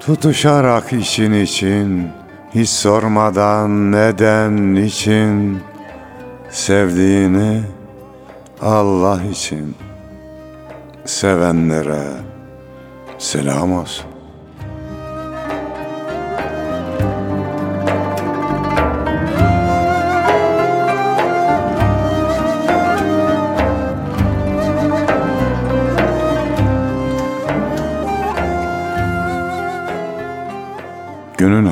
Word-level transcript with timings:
Tutuşarak 0.00 0.92
için 0.92 1.32
için, 1.32 2.08
hiç 2.54 2.68
sormadan 2.70 3.92
neden 3.92 4.74
için, 4.74 5.60
sevdiğini 6.50 7.62
Allah 8.60 9.22
için, 9.22 9.76
sevenlere 11.04 12.02
selam 13.18 13.72
olsun. 13.72 14.09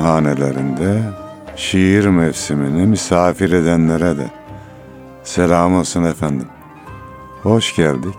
Hanelerinde 0.09 1.01
şiir 1.55 2.05
mevsimini 2.05 2.87
misafir 2.87 3.51
edenlere 3.51 4.17
de 4.17 4.27
selam 5.23 5.75
olsun 5.75 6.03
efendim. 6.03 6.47
Hoş 7.43 7.75
geldik. 7.75 8.15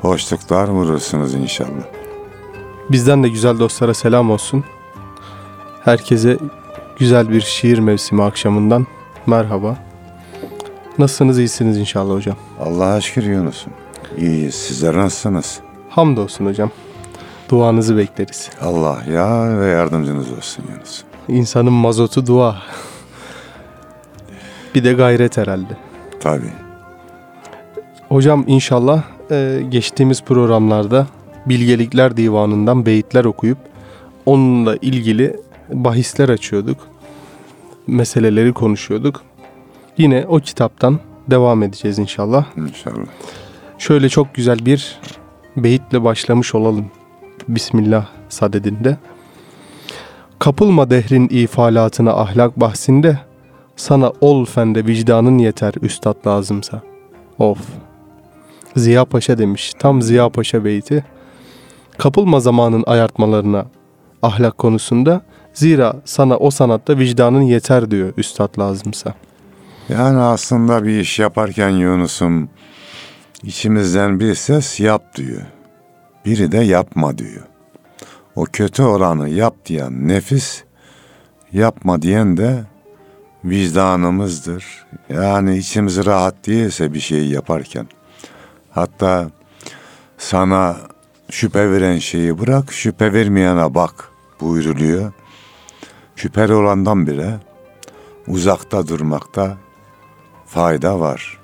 Hoşluklar 0.00 0.68
vurursunuz 0.68 1.34
inşallah. 1.34 1.84
Bizden 2.90 3.22
de 3.22 3.28
güzel 3.28 3.58
dostlara 3.58 3.94
selam 3.94 4.30
olsun. 4.30 4.64
Herkese 5.84 6.38
güzel 6.98 7.30
bir 7.30 7.40
şiir 7.40 7.78
mevsimi 7.78 8.22
akşamından 8.22 8.86
merhaba. 9.26 9.76
Nasılsınız 10.98 11.38
iyisiniz 11.38 11.78
inşallah 11.78 12.14
hocam. 12.14 12.36
Allah'a 12.60 13.00
şükür 13.00 13.22
Yunus'um. 13.22 13.72
İyiyiz. 14.16 14.54
Sizler 14.54 14.96
nasılsınız? 14.96 15.60
Hamdolsun 15.88 16.46
hocam. 16.46 16.70
Duanızı 17.48 17.96
bekleriz. 17.96 18.50
Allah 18.60 18.98
ya 19.12 19.60
ve 19.60 19.66
yardımcınız 19.66 20.32
olsun 20.32 20.64
Yunus. 20.74 21.02
İnsanın 21.28 21.72
mazotu 21.72 22.26
dua. 22.26 22.56
Bir 24.74 24.84
de 24.84 24.92
gayret 24.92 25.36
herhalde. 25.36 25.76
Tabii. 26.20 26.52
Hocam 28.08 28.44
inşallah 28.46 29.02
e, 29.30 29.62
geçtiğimiz 29.68 30.22
programlarda 30.22 31.06
Bilgelikler 31.46 32.16
Divanı'ndan 32.16 32.86
beyitler 32.86 33.24
okuyup 33.24 33.58
onunla 34.26 34.76
ilgili 34.76 35.40
bahisler 35.72 36.28
açıyorduk. 36.28 36.78
Meseleleri 37.86 38.52
konuşuyorduk. 38.52 39.22
Yine 39.98 40.24
o 40.28 40.38
kitaptan 40.40 41.00
devam 41.30 41.62
edeceğiz 41.62 41.98
inşallah. 41.98 42.44
İnşallah. 42.56 43.06
Şöyle 43.78 44.08
çok 44.08 44.34
güzel 44.34 44.66
bir 44.66 45.00
beyitle 45.56 46.04
başlamış 46.04 46.54
olalım. 46.54 46.90
Bismillah 47.48 48.06
sadedinde. 48.28 48.96
Kapılma 50.38 50.90
dehrin 50.90 51.28
ifalatına 51.28 52.12
ahlak 52.12 52.60
bahsinde, 52.60 53.18
sana 53.76 54.12
ol 54.20 54.44
fende 54.44 54.86
vicdanın 54.86 55.38
yeter 55.38 55.74
üstad 55.82 56.26
lazımsa. 56.26 56.82
Of. 57.38 57.58
Ziya 58.76 59.04
Paşa 59.04 59.38
demiş. 59.38 59.72
Tam 59.78 60.02
Ziya 60.02 60.28
Paşa 60.28 60.64
beyti. 60.64 61.04
Kapılma 61.98 62.40
zamanın 62.40 62.84
ayartmalarına 62.86 63.66
ahlak 64.22 64.58
konusunda. 64.58 65.22
Zira 65.54 65.96
sana 66.04 66.36
o 66.36 66.50
sanatta 66.50 66.98
vicdanın 66.98 67.40
yeter 67.40 67.90
diyor 67.90 68.12
üstad 68.16 68.58
lazımsa. 68.58 69.14
Yani 69.88 70.18
aslında 70.18 70.84
bir 70.84 71.00
iş 71.00 71.18
yaparken 71.18 71.68
Yunus'um 71.68 72.48
içimizden 73.42 74.20
bir 74.20 74.34
ses 74.34 74.80
yap 74.80 75.16
diyor. 75.16 75.42
Biri 76.26 76.52
de 76.52 76.58
yapma 76.58 77.18
diyor. 77.18 77.42
O 78.36 78.44
kötü 78.44 78.82
olanı 78.82 79.28
yap 79.28 79.54
diyen 79.66 80.08
nefis, 80.08 80.64
yapma 81.52 82.02
diyen 82.02 82.36
de 82.36 82.64
vicdanımızdır. 83.44 84.86
Yani 85.08 85.58
içimiz 85.58 86.06
rahat 86.06 86.46
değilse 86.46 86.94
bir 86.94 87.00
şeyi 87.00 87.32
yaparken. 87.32 87.86
Hatta 88.70 89.30
sana 90.18 90.76
şüphe 91.30 91.70
veren 91.70 91.98
şeyi 91.98 92.38
bırak, 92.38 92.72
şüphe 92.72 93.12
vermeyene 93.12 93.74
bak 93.74 94.08
buyruluyor. 94.40 95.12
Şüpheli 96.16 96.54
olandan 96.54 97.06
bile 97.06 97.40
uzakta 98.28 98.88
durmakta 98.88 99.56
fayda 100.46 101.00
var. 101.00 101.40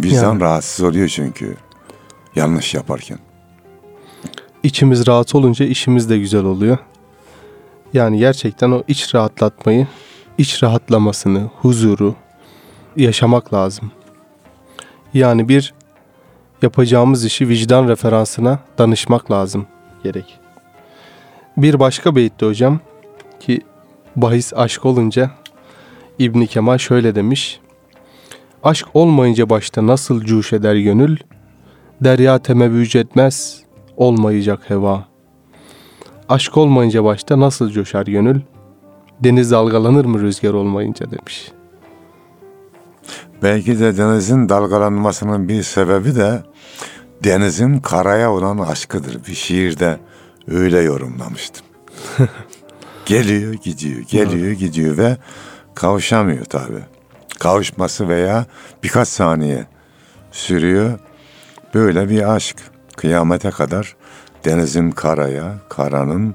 Vicdan 0.00 0.22
Yani. 0.22 0.40
rahatsız 0.40 0.84
oluyor 0.84 1.08
çünkü 1.08 1.56
yanlış 2.34 2.74
yaparken. 2.74 3.27
İçimiz 4.62 5.06
rahat 5.06 5.34
olunca 5.34 5.64
işimiz 5.66 6.10
de 6.10 6.18
güzel 6.18 6.44
oluyor. 6.44 6.78
Yani 7.92 8.18
gerçekten 8.18 8.70
o 8.70 8.82
iç 8.88 9.14
rahatlatmayı, 9.14 9.86
iç 10.38 10.62
rahatlamasını, 10.62 11.50
huzuru 11.60 12.14
yaşamak 12.96 13.54
lazım. 13.54 13.90
Yani 15.14 15.48
bir 15.48 15.74
yapacağımız 16.62 17.24
işi 17.24 17.48
vicdan 17.48 17.88
referansına 17.88 18.58
danışmak 18.78 19.30
lazım 19.30 19.66
gerek. 20.04 20.38
Bir 21.56 21.80
başka 21.80 22.16
beyitte 22.16 22.46
hocam 22.46 22.80
ki 23.40 23.60
bahis 24.16 24.52
aşk 24.54 24.84
olunca 24.86 25.30
İbni 26.18 26.46
Kemal 26.46 26.78
şöyle 26.78 27.14
demiş. 27.14 27.60
Aşk 28.62 28.86
olmayınca 28.94 29.50
başta 29.50 29.86
nasıl 29.86 30.24
cuş 30.24 30.52
eder 30.52 30.76
gönül, 30.76 31.16
derya 32.00 32.38
temevvüc 32.38 32.98
etmez, 32.98 33.62
olmayacak 33.98 34.70
heva. 34.70 35.04
Aşk 36.28 36.56
olmayınca 36.56 37.04
başta 37.04 37.40
nasıl 37.40 37.70
coşar 37.70 38.06
gönül? 38.06 38.40
Deniz 39.20 39.50
dalgalanır 39.50 40.04
mı 40.04 40.20
rüzgar 40.20 40.52
olmayınca 40.52 41.10
demiş. 41.10 41.52
Belki 43.42 43.80
de 43.80 43.96
denizin 43.96 44.48
dalgalanmasının 44.48 45.48
bir 45.48 45.62
sebebi 45.62 46.16
de 46.16 46.42
denizin 47.24 47.78
karaya 47.78 48.32
olan 48.32 48.58
aşkıdır. 48.58 49.26
Bir 49.26 49.34
şiirde 49.34 49.98
öyle 50.48 50.80
yorumlamıştım. 50.80 51.66
geliyor 53.06 53.54
gidiyor, 53.54 54.00
geliyor 54.00 54.52
gidiyor 54.52 54.98
ve 54.98 55.16
kavuşamıyor 55.74 56.44
tabi. 56.44 56.78
Kavuşması 57.38 58.08
veya 58.08 58.46
birkaç 58.82 59.08
saniye 59.08 59.66
sürüyor. 60.32 60.98
Böyle 61.74 62.08
bir 62.08 62.34
aşk 62.34 62.56
kıyamete 62.98 63.50
kadar 63.50 63.96
denizin 64.44 64.90
karaya, 64.90 65.54
karanın 65.68 66.34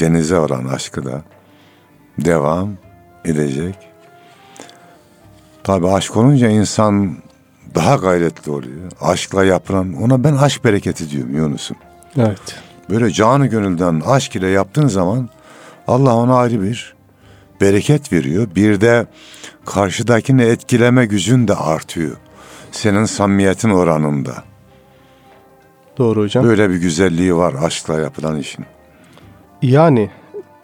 denize 0.00 0.38
olan 0.38 0.64
aşkı 0.64 1.04
da 1.04 1.22
devam 2.18 2.76
edecek. 3.24 3.74
Tabi 5.64 5.88
aşk 5.88 6.16
olunca 6.16 6.48
insan 6.48 7.16
daha 7.74 7.96
gayretli 7.96 8.52
oluyor. 8.52 8.92
Aşkla 9.00 9.44
yapılan, 9.44 9.92
ona 9.94 10.24
ben 10.24 10.34
aşk 10.36 10.64
bereketi 10.64 11.10
diyorum 11.10 11.36
Yunus'um. 11.36 11.76
Evet. 12.16 12.58
Böyle 12.90 13.10
canı 13.10 13.46
gönülden 13.46 14.02
aşk 14.06 14.36
ile 14.36 14.48
yaptığın 14.48 14.88
zaman 14.88 15.28
Allah 15.88 16.16
ona 16.16 16.36
ayrı 16.36 16.62
bir 16.62 16.94
bereket 17.60 18.12
veriyor. 18.12 18.48
Bir 18.54 18.80
de 18.80 19.06
karşıdakini 19.64 20.42
etkileme 20.42 21.06
gücün 21.06 21.48
de 21.48 21.54
artıyor. 21.54 22.16
Senin 22.72 23.04
samimiyetin 23.04 23.70
oranında. 23.70 24.44
Doğru 25.98 26.20
hocam. 26.20 26.44
Böyle 26.44 26.70
bir 26.70 26.76
güzelliği 26.76 27.36
var 27.36 27.54
aşkla 27.62 28.00
yapılan 28.00 28.38
işin. 28.38 28.64
Yani 29.62 30.10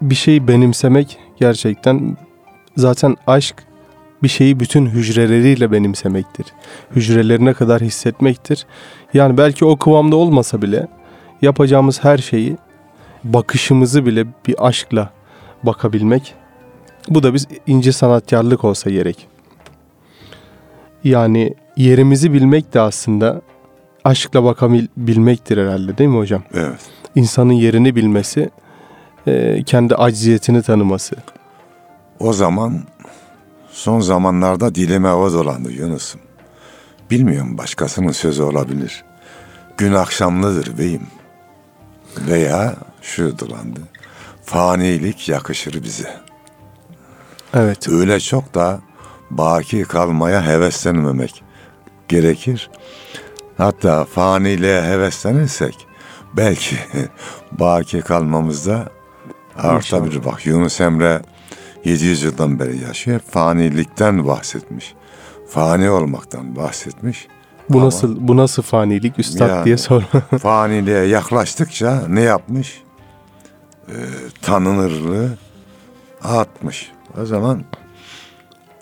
bir 0.01 0.15
şeyi 0.15 0.47
benimsemek 0.47 1.17
gerçekten 1.39 2.17
zaten 2.77 3.17
aşk 3.27 3.63
bir 4.23 4.27
şeyi 4.27 4.59
bütün 4.59 4.85
hücreleriyle 4.85 5.71
benimsemektir. 5.71 6.45
Hücrelerine 6.95 7.53
kadar 7.53 7.81
hissetmektir. 7.81 8.65
Yani 9.13 9.37
belki 9.37 9.65
o 9.65 9.77
kıvamda 9.77 10.15
olmasa 10.15 10.61
bile 10.61 10.87
yapacağımız 11.41 12.03
her 12.03 12.17
şeyi 12.17 12.57
bakışımızı 13.23 14.05
bile 14.05 14.25
bir 14.47 14.67
aşkla 14.67 15.09
bakabilmek. 15.63 16.33
Bu 17.09 17.23
da 17.23 17.33
biz 17.33 17.47
ince 17.67 17.91
sanatkarlık 17.91 18.63
olsa 18.63 18.89
gerek. 18.89 19.27
Yani 21.03 21.53
yerimizi 21.77 22.33
bilmek 22.33 22.73
de 22.73 22.79
aslında 22.79 23.41
aşkla 24.05 24.43
bakabilmektir 24.43 25.57
herhalde 25.57 25.97
değil 25.97 26.09
mi 26.09 26.17
hocam? 26.17 26.43
Evet. 26.53 26.79
İnsanın 27.15 27.53
yerini 27.53 27.95
bilmesi, 27.95 28.49
e, 29.27 29.63
kendi 29.63 29.95
acziyetini 29.95 30.61
tanıması. 30.61 31.15
O 32.19 32.33
zaman 32.33 32.83
son 33.71 33.99
zamanlarda 33.99 34.75
dilime 34.75 35.13
o 35.13 35.33
dolandı 35.33 35.71
Yunus'um. 35.71 36.21
Bilmiyorum 37.11 37.57
başkasının 37.57 38.11
sözü 38.11 38.43
olabilir. 38.43 39.03
Gün 39.77 39.93
akşamlıdır 39.93 40.77
beyim. 40.77 41.07
Veya 42.27 42.75
şu 43.01 43.39
dolandı. 43.39 43.79
Fanilik 44.43 45.29
yakışır 45.29 45.83
bize. 45.83 46.17
Evet. 47.53 47.89
Öyle 47.89 48.19
çok 48.19 48.53
da 48.53 48.79
baki 49.31 49.83
kalmaya 49.83 50.47
heveslenmemek 50.47 51.43
gerekir. 52.07 52.69
Hatta 53.57 54.05
faniliğe 54.05 54.81
heveslenirsek 54.81 55.87
belki 56.33 56.75
baki 57.51 58.01
kalmamızda 58.01 58.89
artabilir. 59.57 60.25
Bak 60.25 60.45
Yunus 60.45 60.81
Emre 60.81 61.21
700 61.85 62.23
yıldan 62.23 62.59
beri 62.59 62.77
yaşıyor. 62.77 63.19
Fanilikten 63.19 64.27
bahsetmiş. 64.27 64.93
Fani 65.49 65.89
olmaktan 65.89 66.55
bahsetmiş. 66.55 67.27
Bu 67.69 67.77
Ama 67.77 67.85
nasıl 67.85 68.27
bu 68.27 68.37
nasıl 68.37 68.63
fanilik 68.63 69.19
üstad 69.19 69.49
Yani. 69.49 69.65
diye 69.65 69.77
sor. 69.77 70.03
faniliğe 70.41 71.03
yaklaştıkça 71.03 72.03
ne 72.07 72.21
yapmış? 72.21 72.81
Ee, 73.89 73.93
tanınırlığı 74.41 75.37
artmış. 76.23 76.91
O 77.21 77.25
zaman 77.25 77.63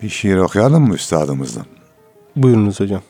bir 0.02 0.08
şiir 0.08 0.36
okuyalım 0.36 0.88
mı 0.88 0.94
üstadımızdan? 0.94 1.66
Buyurunuz 2.36 2.80
hocam. 2.80 3.02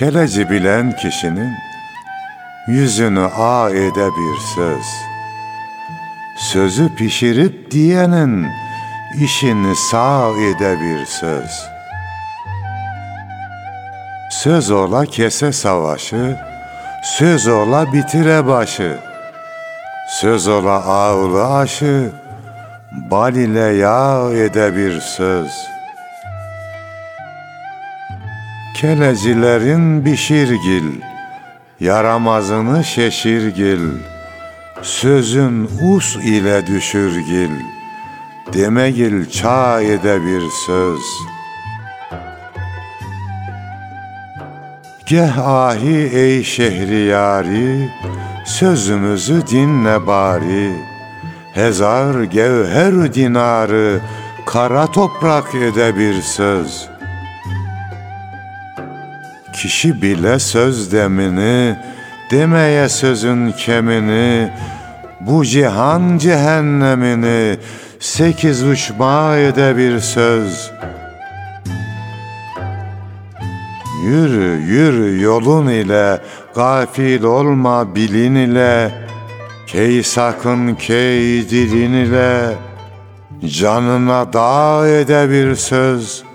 Keleci 0.00 0.50
bilen 0.50 0.96
kişinin 0.96 1.52
yüzünü 2.66 3.26
a 3.38 3.70
ede 3.70 4.08
bir 4.08 4.38
söz. 4.54 4.84
Sözü 6.36 6.94
pişirip 6.94 7.70
diyenin 7.70 8.46
işini 9.24 9.76
sağ 9.76 10.28
ede 10.28 10.80
bir 10.80 11.06
söz. 11.06 11.66
Söz 14.30 14.70
ola 14.70 15.06
kese 15.06 15.52
savaşı, 15.52 16.36
söz 17.02 17.48
ola 17.48 17.92
bitire 17.92 18.46
başı. 18.46 18.98
Söz 20.20 20.48
ola 20.48 20.84
ağlı 20.84 21.56
aşı, 21.56 22.10
bal 23.10 23.34
ile 23.34 23.74
yağ 23.74 24.30
ede 24.32 24.76
bir 24.76 25.00
söz.'' 25.00 25.79
Kelecilerin 28.80 30.04
bişirgil, 30.04 31.00
yaramazını 31.80 32.84
şeşirgil, 32.84 33.80
sözün 34.82 35.64
us 35.64 36.16
ile 36.16 36.66
düşürgil, 36.66 37.50
demegil 38.52 39.30
çağ 39.30 39.80
ede 39.80 40.22
bir 40.26 40.42
söz. 40.66 41.00
Geh 45.06 45.38
ahi 45.38 46.10
ey 46.12 46.42
şehriyari, 46.44 47.88
sözümüzü 48.44 49.46
dinle 49.46 50.06
bari, 50.06 50.72
hezar 51.54 52.22
gevher 52.22 53.14
dinarı, 53.14 54.00
kara 54.46 54.86
toprak 54.86 55.54
ede 55.54 55.96
bir 55.96 56.22
söz.'' 56.22 56.89
Kişi 59.62 60.02
bile 60.02 60.38
söz 60.38 60.92
demini, 60.92 61.76
demeye 62.30 62.88
sözün 62.88 63.52
kemini, 63.52 64.52
bu 65.20 65.44
cihan 65.44 66.18
cehennemini, 66.18 67.58
sekiz 67.98 68.62
uçma 68.64 69.36
ede 69.36 69.76
bir 69.76 70.00
söz. 70.00 70.70
Yürü, 74.04 74.60
yürü 74.68 75.22
yolun 75.22 75.66
ile, 75.66 76.18
gafil 76.54 77.22
olma 77.22 77.94
bilin 77.94 78.34
ile, 78.34 78.90
key 79.66 80.02
sakın 80.02 80.74
key 80.74 81.50
dilin 81.50 81.92
ile, 81.92 82.54
canına 83.46 84.32
dağ 84.32 84.88
ede 84.88 85.30
bir 85.30 85.54
söz.'' 85.54 86.29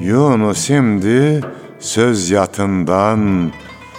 Yunus 0.00 0.58
şimdi 0.66 1.40
söz 1.78 2.30
yatından, 2.30 3.52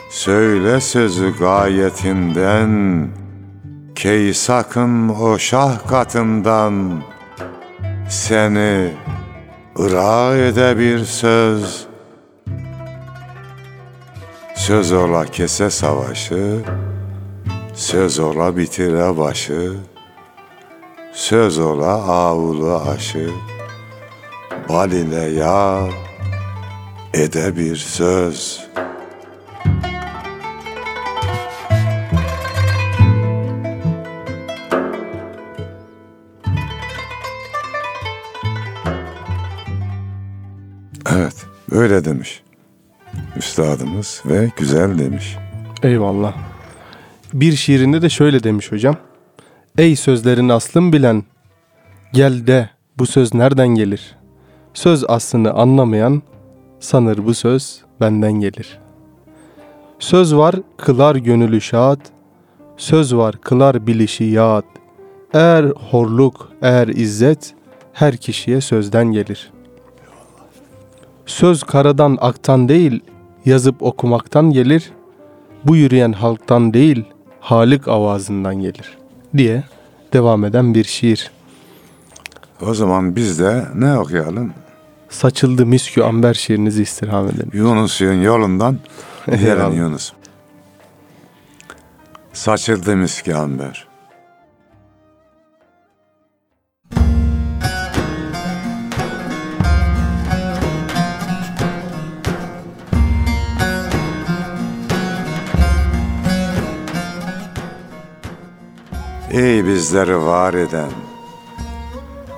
söyle 0.09 0.81
sözü 0.81 1.37
gayetinden, 1.39 3.07
Key 3.95 4.33
sakın 4.33 5.09
o 5.09 5.37
şah 5.37 5.87
katından, 5.87 7.03
seni 8.09 8.91
ıra 9.79 10.37
ede 10.37 10.79
bir 10.79 11.05
söz. 11.05 11.85
Söz 14.55 14.91
ola 14.91 15.25
kese 15.25 15.69
savaşı, 15.69 16.59
söz 17.73 18.19
ola 18.19 18.57
bitire 18.57 19.17
başı, 19.17 19.73
söz 21.13 21.59
ola 21.59 21.93
ağulu 21.93 22.81
aşı, 22.89 23.29
bal 24.73 24.91
ile 24.91 25.19
yağ 25.19 25.89
ede 27.13 27.57
bir 27.57 27.75
söz. 27.75 28.67
Evet, 41.11 41.45
öyle 41.71 42.05
demiş 42.05 42.43
üstadımız 43.37 44.23
ve 44.25 44.51
güzel 44.57 44.99
demiş. 44.99 45.37
Eyvallah. 45.83 46.33
Bir 47.33 47.55
şiirinde 47.55 48.01
de 48.01 48.09
şöyle 48.09 48.43
demiş 48.43 48.71
hocam. 48.71 48.97
Ey 49.77 49.95
sözlerin 49.95 50.49
aslın 50.49 50.93
bilen, 50.93 51.23
gel 52.13 52.47
de 52.47 52.69
bu 52.97 53.05
söz 53.05 53.33
nereden 53.33 53.67
gelir? 53.67 54.20
Söz 54.73 55.03
aslını 55.07 55.53
anlamayan 55.53 56.21
sanır 56.79 57.25
bu 57.25 57.33
söz 57.33 57.81
benden 58.01 58.31
gelir. 58.33 58.79
Söz 59.99 60.35
var 60.35 60.55
kılar 60.77 61.15
gönülü 61.15 61.61
şad, 61.61 61.99
söz 62.77 63.15
var 63.15 63.35
kılar 63.41 63.87
bilişi 63.87 64.23
yad. 64.23 64.63
Eğer 65.33 65.65
horluk, 65.65 66.51
eğer 66.61 66.87
izzet 66.87 67.53
her 67.93 68.17
kişiye 68.17 68.61
sözden 68.61 69.11
gelir. 69.11 69.51
Söz 71.25 71.63
karadan 71.63 72.17
aktan 72.21 72.69
değil, 72.69 72.99
yazıp 73.45 73.83
okumaktan 73.83 74.51
gelir. 74.51 74.91
Bu 75.63 75.75
yürüyen 75.75 76.11
halktan 76.11 76.73
değil, 76.73 77.03
Halik 77.39 77.87
avazından 77.87 78.55
gelir 78.55 78.97
diye 79.37 79.63
devam 80.13 80.45
eden 80.45 80.73
bir 80.73 80.83
şiir. 80.83 81.31
O 82.67 82.73
zaman 82.73 83.15
biz 83.15 83.39
de 83.39 83.65
ne 83.75 83.97
okuyalım? 83.97 84.53
saçıldı 85.11 85.65
miskü 85.65 86.01
amber 86.01 86.33
şiirinizi 86.33 86.81
istirham 86.81 87.27
edelim. 87.27 87.49
Yunus'un 87.53 88.21
yolundan 88.21 88.77
yarın 89.45 89.71
Yunus. 89.71 90.13
Saçıldı 92.33 92.95
miskü 92.95 93.33
amber. 93.33 93.87
Ey 109.31 109.65
bizleri 109.65 110.17
var 110.17 110.53
eden, 110.53 110.91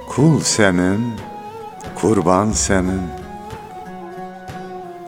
kul 0.10 0.40
senin, 0.40 1.14
kurban 2.04 2.52
senin 2.52 3.02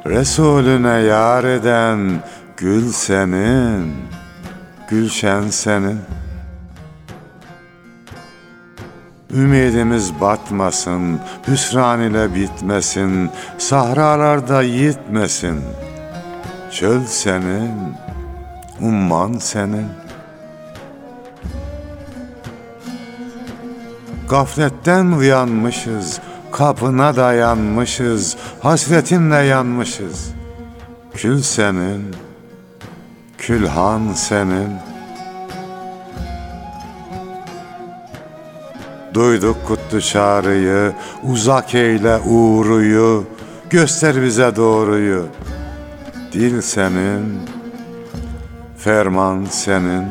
Resulüne 0.06 1.02
yar 1.08 1.44
eden 1.44 2.24
Gül 2.58 2.92
senin, 2.92 3.94
gülşen 4.90 5.50
senin 5.50 6.00
Ümidimiz 9.34 10.22
batmasın, 10.22 11.20
hüsran 11.48 12.02
ile 12.02 12.36
bitmesin, 12.36 13.30
sahralarda 13.58 14.62
yitmesin. 14.62 15.62
Çöl 16.72 17.06
senin, 17.06 17.96
umman 18.82 19.34
senin. 19.34 19.88
Gafletten 24.30 25.06
uyanmışız, 25.06 26.20
kapına 26.58 27.16
dayanmışız, 27.16 28.38
hasretinle 28.62 29.36
yanmışız. 29.36 30.32
Kül 31.14 31.42
senin, 31.42 32.16
külhan 33.38 34.14
senin. 34.14 34.70
Duyduk 39.14 39.68
kutlu 39.68 40.02
çağrıyı, 40.02 40.94
uzak 41.24 41.76
eyle 41.76 42.18
uğruyu, 42.18 43.24
göster 43.70 44.24
bize 44.24 44.56
doğruyu. 44.56 45.26
Dil 46.34 46.62
senin, 46.62 47.40
ferman 48.78 49.46
senin. 49.46 50.06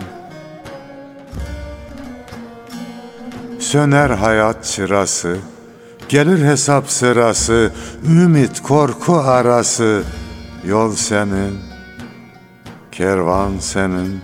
Söner 3.58 4.10
hayat 4.10 4.64
çırası, 4.64 5.36
gelir 6.14 6.44
hesap 6.44 6.90
sırası, 6.90 7.73
ümit 8.09 8.62
korku 8.62 9.14
arası. 9.14 10.02
Yol 10.64 10.92
senin, 10.92 11.59
kervan 12.92 13.59
senin. 13.59 14.21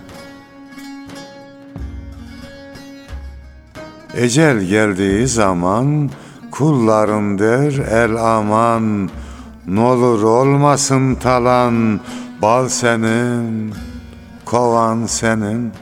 Ecel 4.13 4.59
geldiği 4.59 5.27
zaman 5.27 6.09
kullarım 6.51 7.39
der 7.39 7.71
el 7.91 8.15
aman 8.15 9.09
N'olur 9.67 10.23
olmasın 10.23 11.15
talan 11.15 11.99
bal 12.41 12.67
senin 12.67 13.73
kovan 14.45 15.05
senin 15.05 15.73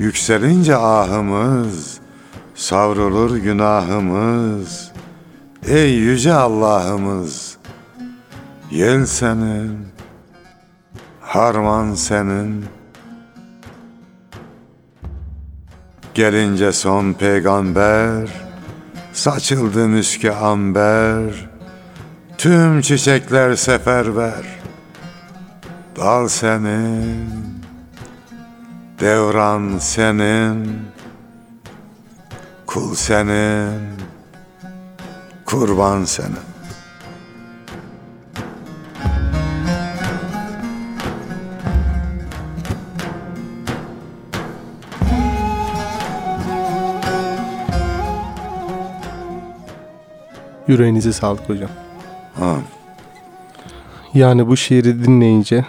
Yükselince 0.00 0.76
ahımız 0.76 2.00
savrulur 2.54 3.36
günahımız. 3.36 4.92
Ey 5.66 5.94
yüce 5.94 6.32
Allah'ımız 6.32 7.56
Yel 8.70 9.06
senin 9.06 9.86
harman 11.20 11.94
senin. 11.94 12.64
Gelince 16.14 16.72
son 16.72 17.12
peygamber 17.12 18.28
Saçıldı 19.12 19.88
müske 19.88 20.34
amber. 20.34 21.48
Tüm 22.38 22.80
çiçekler 22.80 23.56
seferber. 23.56 24.44
Dal 25.96 26.28
senin 26.28 27.59
Devran 29.00 29.78
senin 29.78 30.78
Kul 32.66 32.94
senin 32.94 33.80
Kurban 35.46 36.04
senin 36.04 36.30
Yüreğinize 50.68 51.12
sağlık 51.12 51.48
hocam. 51.48 51.70
ha. 52.38 52.56
Yani 54.14 54.46
bu 54.46 54.56
şiiri 54.56 55.04
dinleyince 55.04 55.64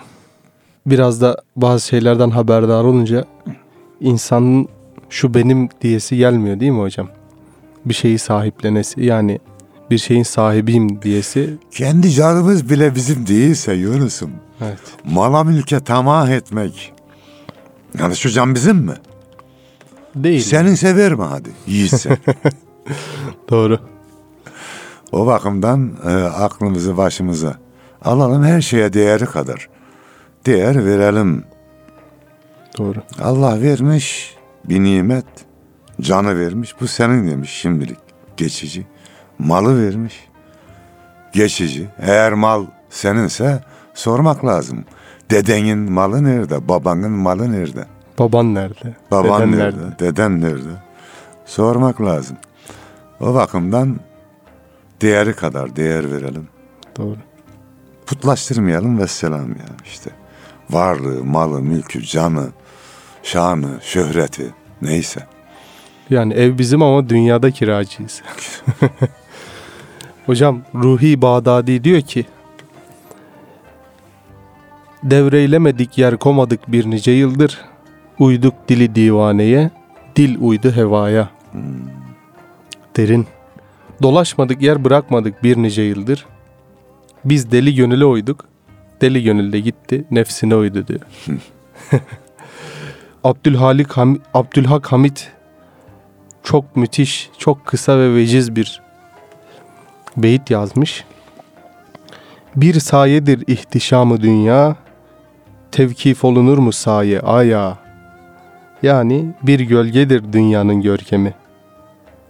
biraz 0.86 1.22
da 1.22 1.38
bazı 1.56 1.88
şeylerden 1.88 2.30
haberdar 2.30 2.84
olunca 2.84 3.26
insanın 4.00 4.68
şu 5.10 5.34
benim 5.34 5.70
diyesi 5.82 6.18
gelmiyor 6.18 6.60
değil 6.60 6.72
mi 6.72 6.82
hocam? 6.82 7.08
Bir 7.86 7.94
şeyi 7.94 8.20
sahiplenesi 8.20 9.04
yani 9.04 9.40
bir 9.92 9.98
şeyin 9.98 10.24
sahibiyim 10.24 11.02
diyesi. 11.02 11.58
Kendi 11.72 12.12
canımız 12.12 12.70
bile 12.70 12.96
bizim 12.96 13.28
değilse 13.28 13.74
Yunus'um 13.74 14.32
Evet. 14.62 14.80
Mala 15.06 15.44
mülke 15.44 15.80
tamah 15.80 16.30
etmek 16.30 16.94
Yani 18.00 18.16
şu 18.16 18.30
can 18.30 18.56
bizim 18.56 18.78
mi? 18.78 18.94
Değil. 20.16 20.42
Senin 20.42 20.76
sever 20.76 21.14
mi 21.14 21.24
hadi? 21.24 21.50
Yiğitse. 21.68 22.18
Doğru. 23.50 23.80
o 25.12 25.26
bakımdan 25.26 25.92
e, 26.06 26.10
aklımızı 26.24 26.98
başımıza 26.98 27.56
alalım 28.02 28.44
her 28.44 28.62
şeye 28.62 28.94
değeri 28.94 29.26
kadar. 29.26 29.70
Değer 30.46 30.86
verelim. 30.86 31.44
Doğru. 32.78 33.00
Allah 33.22 33.62
vermiş 33.62 34.36
bir 34.66 34.84
nimet. 34.84 35.26
Canı 36.02 36.40
vermiş. 36.40 36.82
Bu 36.82 36.88
senin 36.88 37.32
demiş 37.32 37.50
şimdilik. 37.50 37.98
Geçici. 38.38 38.88
Malı 39.40 39.86
vermiş. 39.86 40.28
Geçici. 41.34 41.90
Eğer 42.00 42.34
mal 42.34 42.66
seninse 42.90 43.64
sormak 43.94 44.46
lazım. 44.46 44.86
Dedenin 45.30 45.92
malı 45.92 46.24
nerede? 46.24 46.68
Babanın 46.70 47.12
malı 47.12 47.52
nerede? 47.52 47.86
Baban 48.20 48.56
nerede? 48.56 48.96
Baban 49.12 49.42
Deden 49.42 49.60
nerede? 49.60 50.00
Deden 50.00 50.42
nerede? 50.42 50.70
Sormak 51.46 52.02
lazım. 52.02 52.38
O 53.20 53.34
bakımdan 53.34 54.00
değeri 55.02 55.34
kadar 55.34 55.76
değer 55.76 56.12
verelim. 56.12 56.48
Doğru. 56.98 57.18
Putlaştırmayalım 58.06 59.00
ve 59.00 59.08
selam 59.08 59.50
ya 59.50 59.66
işte. 59.86 60.21
Varlığı, 60.72 61.24
malı, 61.24 61.62
mülkü, 61.62 62.02
canı, 62.02 62.48
şanı, 63.24 63.80
şöhreti 63.82 64.54
neyse. 64.82 65.28
Yani 66.10 66.34
ev 66.34 66.58
bizim 66.58 66.82
ama 66.82 67.10
dünyada 67.10 67.52
kiracıyız. 67.52 68.22
Hocam 70.26 70.62
Ruhi 70.76 71.22
Bağdadi 71.22 71.84
diyor 71.84 72.02
ki 72.02 72.26
Devreylemedik 75.04 75.98
yer 75.98 76.18
komadık 76.18 76.72
bir 76.72 76.90
nice 76.90 77.12
yıldır. 77.12 77.62
Uyduk 78.20 78.54
dili 78.68 78.96
divaneye 78.96 79.72
Dil 80.16 80.38
uydu 80.40 80.72
hevaya. 80.72 81.30
Derin. 82.98 83.28
Dolaşmadık 84.02 84.62
yer 84.62 84.84
bırakmadık 84.84 85.44
bir 85.44 85.58
nice 85.58 85.82
yıldır. 85.82 86.26
Biz 87.26 87.52
deli 87.52 87.76
gönüle 87.76 88.06
uyduk 88.06 88.51
Deli 89.02 89.24
gönülde 89.24 89.60
gitti 89.60 90.06
nefsine 90.12 90.56
uydu 90.56 90.88
diyor. 90.88 91.00
Abdülhalik 93.24 93.88
Ham- 93.88 94.20
Abdülhak 94.34 94.92
Hamit 94.92 95.32
çok 96.44 96.76
müthiş, 96.76 97.30
çok 97.38 97.66
kısa 97.66 97.98
ve 97.98 98.16
veciz 98.16 98.56
bir 98.56 98.82
beyit 100.18 100.52
yazmış. 100.52 101.06
Bir 102.56 102.80
sayedir 102.80 103.44
ihtişamı 103.48 104.22
dünya, 104.22 104.76
tevkif 105.72 106.26
olunur 106.26 106.58
mu 106.58 106.72
saye 106.72 107.20
aya? 107.20 107.78
Yani 108.84 109.34
bir 109.44 109.60
gölgedir 109.60 110.34
dünyanın 110.34 110.82
görkemi. 110.82 111.34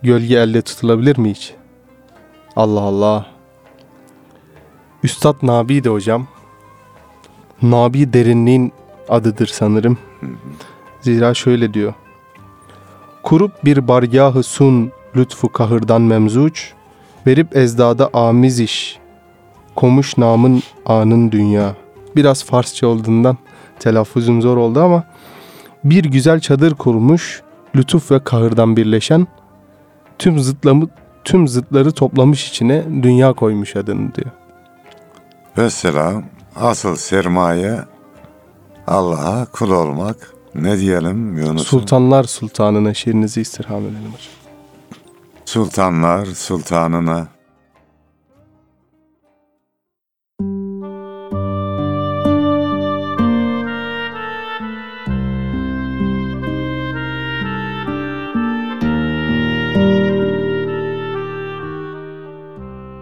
Gölge 0.01 0.35
elde 0.35 0.61
tutulabilir 0.61 1.17
mi 1.17 1.31
hiç? 1.31 1.53
Allah 2.55 2.81
Allah. 2.81 3.25
Üstad 5.03 5.35
Nabi 5.41 5.83
de 5.83 5.89
hocam. 5.89 6.27
Nabi 7.61 8.13
derinliğin 8.13 8.73
adıdır 9.09 9.47
sanırım. 9.47 9.97
Zira 11.01 11.33
şöyle 11.33 11.73
diyor. 11.73 11.93
Kurup 13.23 13.65
bir 13.65 13.87
bargahı 13.87 14.43
sun 14.43 14.91
lütfu 15.15 15.51
kahırdan 15.51 16.01
memzuç, 16.01 16.73
verip 17.27 17.55
ezdada 17.55 18.09
amiz 18.13 18.59
iş, 18.59 18.99
komuş 19.75 20.17
namın 20.17 20.63
anın 20.85 21.31
dünya. 21.31 21.75
Biraz 22.15 22.45
Farsça 22.45 22.87
olduğundan 22.87 23.37
telaffuzum 23.79 24.41
zor 24.41 24.57
oldu 24.57 24.81
ama 24.81 25.03
bir 25.83 26.03
güzel 26.03 26.39
çadır 26.39 26.73
kurmuş, 26.73 27.41
lütuf 27.75 28.11
ve 28.11 28.23
kahırdan 28.23 28.77
birleşen, 28.77 29.27
tüm 30.19 30.39
zıtlamı 30.39 30.89
tüm 31.23 31.47
zıtları 31.47 31.91
toplamış 31.91 32.49
içine 32.49 32.83
dünya 33.03 33.33
koymuş 33.33 33.75
adını 33.75 34.15
diyor. 34.15 34.31
Mesela 35.57 36.23
asıl 36.55 36.95
sermaye 36.95 37.79
Allah'a 38.87 39.45
kul 39.45 39.71
olmak 39.71 40.33
ne 40.55 40.77
diyelim 40.77 41.37
Yunus? 41.37 41.67
Sultanlar 41.67 42.23
Sultanına 42.23 42.93
şiirinizi 42.93 43.41
istirham 43.41 43.81
edelim 43.81 43.95
hocam. 44.13 44.41
Sultanlar 45.45 46.25
sultanına. 46.25 47.27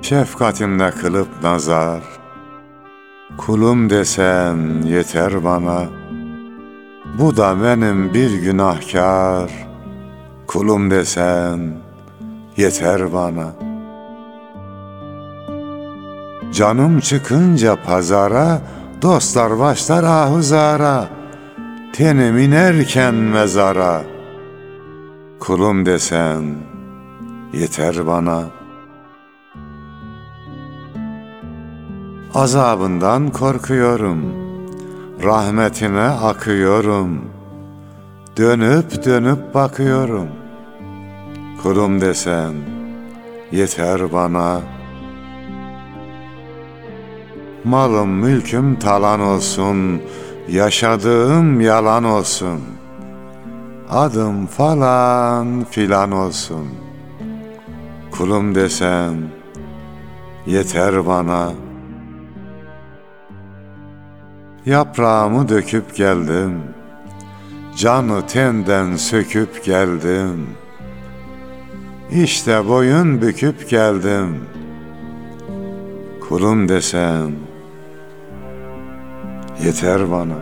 Şefkatimle 0.01 0.91
kılıp 0.91 1.43
nazar, 1.43 2.18
Kulum 3.45 3.89
desen 3.89 4.81
yeter 4.81 5.43
bana, 5.43 5.87
Bu 7.19 7.37
da 7.37 7.63
benim 7.63 8.13
bir 8.13 8.41
günahkar, 8.41 9.51
Kulum 10.47 10.91
desen 10.91 11.73
yeter 12.57 13.13
bana. 13.13 13.47
Canım 16.53 16.99
çıkınca 16.99 17.75
pazara, 17.83 18.61
dostlar 19.01 19.59
başlar 19.59 20.03
ahuzara, 20.03 21.09
tenim 21.93 22.37
inerken 22.37 23.15
mezara. 23.15 24.01
Kulum 25.39 25.85
desen 25.85 26.55
yeter 27.53 28.07
bana. 28.07 28.58
Azabından 32.33 33.29
korkuyorum, 33.29 34.33
rahmetine 35.23 36.01
akıyorum. 36.01 37.21
Dönüp 38.37 39.05
dönüp 39.05 39.53
bakıyorum. 39.53 40.27
Kulum 41.63 42.01
desen 42.01 42.53
yeter 43.51 44.13
bana. 44.13 44.61
Malım 47.63 48.09
mülküm 48.09 48.79
talan 48.79 49.19
olsun, 49.19 50.01
yaşadığım 50.49 51.61
yalan 51.61 52.03
olsun. 52.03 52.61
Adım 53.89 54.45
falan 54.45 55.63
filan 55.63 56.11
olsun. 56.11 56.67
Kulum 58.11 58.55
desen 58.55 59.15
yeter 60.45 61.07
bana. 61.07 61.68
Yaprağımı 64.65 65.49
döküp 65.49 65.95
geldim. 65.95 66.61
Canı 67.77 68.27
tenden 68.27 68.95
söküp 68.95 69.63
geldim. 69.65 70.47
İşte 72.11 72.67
boyun 72.67 73.21
büküp 73.21 73.69
geldim. 73.69 74.45
Kulum 76.29 76.69
desen 76.69 77.31
yeter 79.63 80.11
bana. 80.11 80.37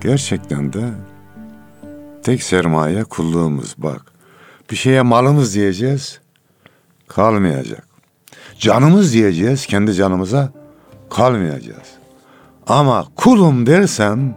Gerçekten 0.00 0.72
de 0.72 0.90
tek 2.22 2.42
sermaye 2.42 3.04
kulluğumuz 3.04 3.74
bak. 3.78 4.19
Bir 4.70 4.76
şeye 4.76 5.02
malımız 5.02 5.54
diyeceğiz, 5.54 6.20
kalmayacak. 7.08 7.86
Canımız 8.58 9.12
diyeceğiz, 9.12 9.66
kendi 9.66 9.94
canımıza 9.94 10.52
kalmayacağız. 11.10 11.88
Ama 12.66 13.06
kulum 13.16 13.66
dersen 13.66 14.36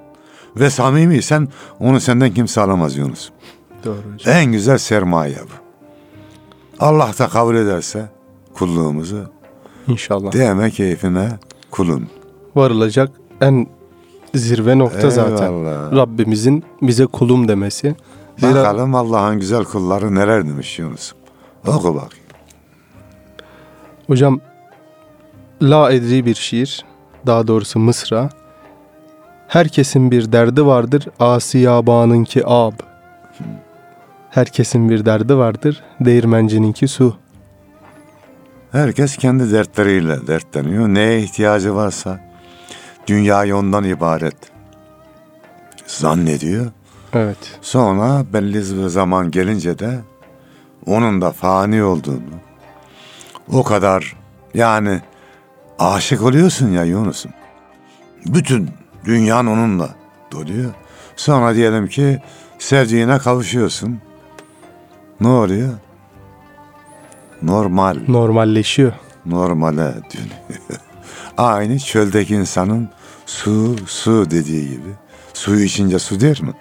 ve 0.55 0.69
samimiysen 0.69 1.47
onu 1.79 1.99
senden 1.99 2.33
kimse 2.33 2.61
alamaz 2.61 2.97
Yunus. 2.97 3.29
Doğru 3.85 3.97
hocam. 4.13 4.33
En 4.35 4.51
güzel 4.51 4.77
sermaye 4.77 5.35
bu. 5.43 5.63
Allah 6.79 7.11
da 7.19 7.27
kabul 7.27 7.55
ederse 7.55 8.09
kulluğumuzu 8.53 9.29
İnşallah. 9.87 10.31
deme 10.33 10.71
keyfine 10.71 11.29
kulun. 11.71 12.07
Varılacak 12.55 13.11
en 13.41 13.67
zirve 14.35 14.77
nokta 14.77 15.09
zaten. 15.09 15.45
Eyvallah. 15.51 15.91
Rabbimizin 15.95 16.63
bize 16.81 17.05
kulum 17.05 17.47
demesi. 17.47 17.95
Bakalım 18.41 18.95
Allah'ın 18.95 19.39
güzel 19.39 19.63
kulları 19.63 20.15
neler 20.15 20.47
demiş 20.47 20.79
Yunus. 20.79 21.13
Oku 21.67 21.95
bak. 21.95 22.11
hocam 24.07 24.41
la 25.61 25.91
edri 25.91 26.25
bir 26.25 26.35
şiir, 26.35 26.85
daha 27.25 27.47
doğrusu 27.47 27.79
mısra. 27.79 28.29
Herkesin 29.47 30.11
bir 30.11 30.31
derdi 30.31 30.65
vardır, 30.65 31.07
asiyabanınki 31.19 32.43
ab. 32.45 32.75
Herkesin 34.29 34.89
bir 34.89 35.05
derdi 35.05 35.37
vardır, 35.37 35.83
değirmencininki 35.99 36.87
su. 36.87 37.15
Herkes 38.71 39.17
kendi 39.17 39.51
dertleriyle 39.51 40.27
dertleniyor. 40.27 40.87
Neye 40.87 41.21
ihtiyacı 41.21 41.75
varsa 41.75 42.19
dünya 43.07 43.57
ondan 43.57 43.83
ibaret 43.83 44.37
zannediyor. 45.87 46.71
Evet, 47.13 47.59
Sonra 47.61 48.25
belli 48.33 48.55
bir 48.55 48.87
zaman 48.87 49.31
gelince 49.31 49.79
de 49.79 49.99
onun 50.85 51.21
da 51.21 51.31
fani 51.31 51.83
olduğunu 51.83 52.33
o 53.51 53.63
kadar 53.63 54.15
yani 54.53 55.01
aşık 55.79 56.21
oluyorsun 56.21 56.71
ya 56.71 56.83
Yunus'um. 56.83 57.31
Bütün 58.25 58.69
dünyan 59.05 59.47
onunla 59.47 59.89
doluyor. 60.31 60.71
Sonra 61.15 61.55
diyelim 61.55 61.87
ki 61.87 62.21
sevdiğine 62.59 63.17
kavuşuyorsun. 63.17 63.99
Ne 65.21 65.27
oluyor? 65.27 65.73
Normal, 67.41 67.97
normalleşiyor. 68.07 68.93
normale 69.25 69.81
dönüyor. 69.81 70.61
Aynı 71.37 71.79
çöldeki 71.79 72.35
insanın 72.35 72.89
su, 73.25 73.75
su 73.87 74.31
dediği 74.31 74.69
gibi. 74.69 74.89
Suyu 75.33 75.63
içince 75.63 75.99
su 75.99 76.19
der 76.19 76.41
mi? 76.41 76.53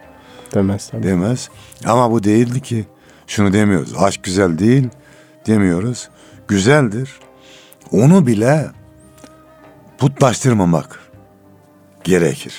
Demez 0.54 0.88
tabii. 0.90 1.02
demez. 1.02 1.50
Ama 1.84 2.10
bu 2.10 2.24
değildi 2.24 2.60
ki. 2.60 2.86
Şunu 3.26 3.52
demiyoruz. 3.52 3.94
Aşk 3.98 4.22
güzel 4.22 4.58
değil 4.58 4.88
demiyoruz. 5.46 6.08
Güzeldir. 6.48 7.20
Onu 7.92 8.26
bile 8.26 8.70
putlaştırmamak 9.98 11.00
gerekir. 12.04 12.54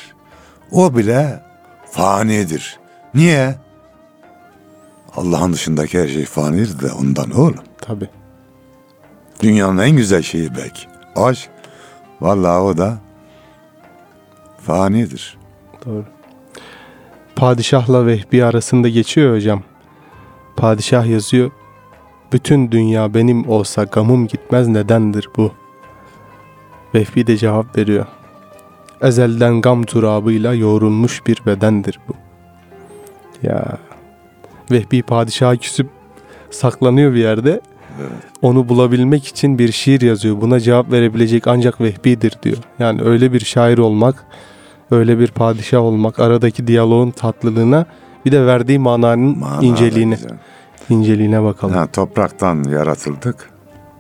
O 0.71 0.97
bile 0.97 1.43
fanidir. 1.91 2.79
Niye? 3.13 3.55
Allah'ın 5.15 5.53
dışındaki 5.53 5.99
her 5.99 6.07
şey 6.07 6.25
fanidir 6.25 6.79
de 6.79 6.91
ondan 6.91 7.31
oğlum. 7.31 7.63
Tabii. 7.81 8.09
Dünyanın 9.39 9.77
en 9.77 9.97
güzel 9.97 10.21
şeyi 10.21 10.55
belki. 10.55 10.87
Aşk. 11.15 11.49
Vallahi 12.21 12.59
o 12.59 12.77
da 12.77 12.97
fanidir. 14.65 15.37
Doğru. 15.85 16.05
Padişahla 17.43 18.05
Vehbi 18.05 18.43
arasında 18.43 18.89
geçiyor 18.89 19.35
hocam. 19.35 19.63
Padişah 20.55 21.05
yazıyor. 21.05 21.51
Bütün 22.33 22.71
dünya 22.71 23.13
benim 23.13 23.49
olsa 23.49 23.83
gamım 23.83 24.27
gitmez 24.27 24.67
nedendir 24.67 25.29
bu? 25.37 25.51
Vehbi 26.95 27.27
de 27.27 27.37
cevap 27.37 27.77
veriyor. 27.77 28.05
Ezelden 29.01 29.61
gam 29.61 29.83
turabıyla 29.83 30.53
yoğrulmuş 30.53 31.27
bir 31.27 31.41
bedendir 31.45 31.99
bu. 32.07 32.13
Ya 33.47 33.77
Vehbi 34.71 35.01
padişaha 35.01 35.55
küsüp 35.55 35.89
saklanıyor 36.51 37.13
bir 37.13 37.19
yerde. 37.19 37.61
Evet. 38.01 38.11
Onu 38.41 38.69
bulabilmek 38.69 39.27
için 39.27 39.59
bir 39.59 39.71
şiir 39.71 40.01
yazıyor. 40.01 40.41
Buna 40.41 40.59
cevap 40.59 40.91
verebilecek 40.91 41.47
ancak 41.47 41.81
Vehbi'dir 41.81 42.33
diyor. 42.43 42.57
Yani 42.79 43.01
öyle 43.01 43.33
bir 43.33 43.39
şair 43.39 43.77
olmak, 43.77 44.25
öyle 44.91 45.19
bir 45.19 45.27
padişah 45.27 45.79
olmak, 45.81 46.19
aradaki 46.19 46.67
diyaloğun 46.67 47.11
tatlılığına 47.11 47.85
bir 48.25 48.31
de 48.31 48.45
verdiği 48.45 48.79
mananın 48.79 49.39
Mana 49.39 49.61
inceliğine, 49.61 50.15
güzel. 50.15 50.37
inceliğine 50.89 51.43
bakalım. 51.43 51.73
Ha, 51.75 51.87
topraktan 51.87 52.63
yaratıldık. 52.63 53.49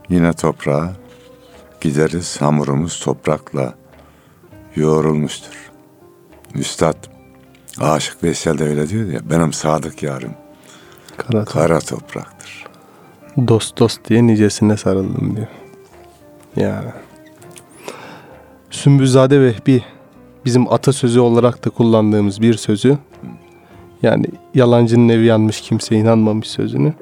Yine 0.09 0.33
toprağa 0.33 0.93
gideriz. 1.81 2.41
Hamurumuz 2.41 2.99
toprakla 2.99 3.73
yoğrulmuştur. 4.75 5.71
Üstad 6.55 6.95
Aşık 7.79 8.23
Veysel 8.23 8.57
de 8.57 8.63
öyle 8.63 8.89
diyor 8.89 9.07
ya. 9.11 9.19
Benim 9.29 9.53
sadık 9.53 10.03
yarım 10.03 10.31
Kara 11.17 11.45
kara 11.45 11.79
topraktır. 11.79 12.65
dost 13.47 13.79
dost 13.79 14.09
diye 14.09 14.27
nicesine 14.27 14.77
sarıldım 14.77 15.35
diyor. 15.35 15.47
Ya. 16.55 16.83
Sümbüzade 18.71 19.41
Vehbi 19.41 19.83
bizim 20.45 20.73
atasözü 20.73 21.19
olarak 21.19 21.65
da 21.65 21.69
kullandığımız 21.69 22.41
bir 22.41 22.53
sözü. 22.53 22.97
Yani 24.01 24.25
yalancının 24.53 25.09
evi 25.09 25.25
yanmış 25.25 25.61
kimse 25.61 25.95
inanmamış 25.95 26.47
sözünü. 26.47 26.93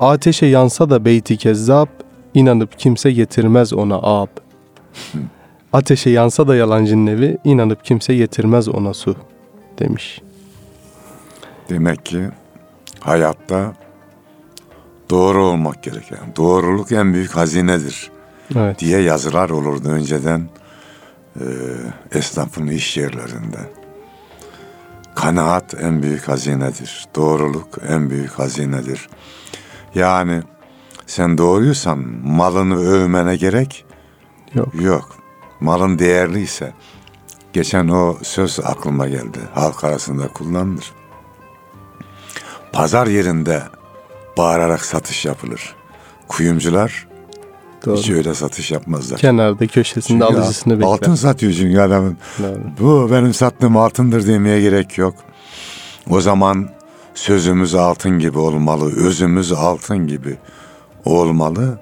Ateşe 0.00 0.46
yansa 0.46 0.90
da 0.90 1.04
beyti 1.04 1.36
kezzap, 1.36 1.88
inanıp 2.34 2.78
kimse 2.78 3.12
getirmez 3.12 3.72
ona 3.72 3.96
ab. 4.02 4.30
Ateşe 5.72 6.10
yansa 6.10 6.48
da 6.48 6.56
yalancının 6.56 7.06
evi, 7.06 7.38
inanıp 7.44 7.84
kimse 7.84 8.14
getirmez 8.14 8.68
ona 8.68 8.94
su 8.94 9.16
demiş. 9.78 10.20
Demek 11.68 12.06
ki 12.06 12.28
hayatta 13.00 13.72
doğru 15.10 15.44
olmak 15.44 15.82
gereken. 15.82 16.18
Doğruluk 16.36 16.92
en 16.92 17.14
büyük 17.14 17.36
hazinedir 17.36 18.10
Evet. 18.56 18.78
diye 18.78 19.00
yazılar 19.00 19.50
olurdu 19.50 19.88
önceden 19.88 20.48
e, 21.40 21.44
esnafın 22.18 22.66
iş 22.66 22.96
yerlerinde. 22.96 23.58
Kanaat 25.14 25.74
en 25.80 26.02
büyük 26.02 26.28
hazinedir. 26.28 27.06
Doğruluk 27.14 27.78
en 27.88 28.10
büyük 28.10 28.30
hazinedir. 28.30 29.08
Yani 29.94 30.42
sen 31.06 31.38
doğruysan 31.38 31.98
malını 32.24 32.76
övmene 32.76 33.36
gerek 33.36 33.84
Yok. 34.54 34.74
Yok. 34.74 35.16
Malın 35.60 35.98
değerliyse 35.98 36.72
geçen 37.52 37.88
o 37.88 38.18
söz 38.22 38.60
aklıma 38.60 39.08
geldi. 39.08 39.38
Halk 39.54 39.84
arasında 39.84 40.28
kullanılır. 40.28 40.92
Pazar 42.72 43.06
yerinde 43.06 43.62
bağırarak 44.38 44.84
satış 44.84 45.24
yapılır. 45.24 45.74
Kuyumcular 46.28 47.08
Doğru. 47.86 47.96
hiç 47.96 48.10
öyle 48.10 48.34
satış 48.34 48.70
yapmazlar. 48.70 49.18
Kenarda 49.18 49.66
köşesinde 49.66 50.24
Çünkü 50.24 50.40
alıcısını 50.40 50.74
bekler. 50.74 50.86
Altın 50.86 51.14
satıyor 51.14 51.52
çünkü 51.52 51.80
adamın. 51.80 52.16
Doğru. 52.38 52.60
Bu 52.80 53.08
benim 53.12 53.34
sattığım 53.34 53.76
altındır 53.76 54.26
demeye 54.26 54.60
gerek 54.60 54.98
yok. 54.98 55.14
O 56.10 56.20
zaman 56.20 56.68
sözümüz 57.14 57.74
altın 57.74 58.18
gibi 58.18 58.38
olmalı, 58.38 58.96
özümüz 58.96 59.52
altın 59.52 60.06
gibi 60.06 60.36
olmalı. 61.04 61.78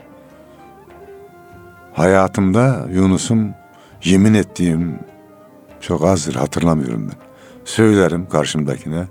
Hayatımda 1.92 2.86
Yunus'um 2.92 3.54
yemin 4.04 4.34
ettiğim 4.34 4.98
çok 5.80 6.04
azdır 6.04 6.34
hatırlamıyorum 6.34 7.08
ben. 7.08 7.16
Söylerim 7.64 8.28
karşımdakine 8.28 9.08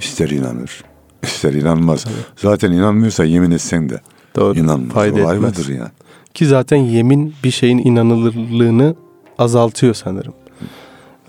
ister 0.00 0.30
inanır 0.30 0.84
ister 1.24 1.52
inanmaz. 1.52 2.04
Zaten 2.36 2.72
inanmıyorsa 2.72 3.24
yemin 3.24 3.50
etsen 3.50 3.88
de 3.88 4.00
Doğru. 4.36 4.58
inanmaz. 4.58 4.94
Fayda 4.94 5.22
Olay 5.22 5.36
etmez. 5.36 5.68
yani. 5.68 5.88
Ki 6.34 6.46
zaten 6.46 6.76
yemin 6.76 7.34
bir 7.44 7.50
şeyin 7.50 7.78
inanılırlığını 7.78 8.94
azaltıyor 9.38 9.94
sanırım. 9.94 10.34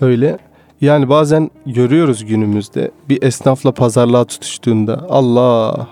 Öyle. 0.00 0.38
Yani 0.80 1.08
bazen 1.08 1.50
görüyoruz 1.66 2.24
günümüzde 2.24 2.90
bir 3.08 3.22
esnafla 3.22 3.72
pazarlığa 3.72 4.24
tutuştuğunda 4.24 5.06
Allah 5.08 5.88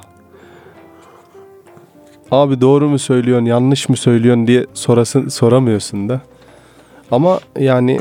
abi 2.31 2.61
doğru 2.61 2.89
mu 2.89 2.99
söylüyorsun 2.99 3.47
yanlış 3.47 3.89
mı 3.89 3.97
söylüyorsun 3.97 4.47
diye 4.47 4.67
sorasın, 4.75 5.29
soramıyorsun 5.29 6.09
da. 6.09 6.21
Ama 7.11 7.41
yani 7.59 8.01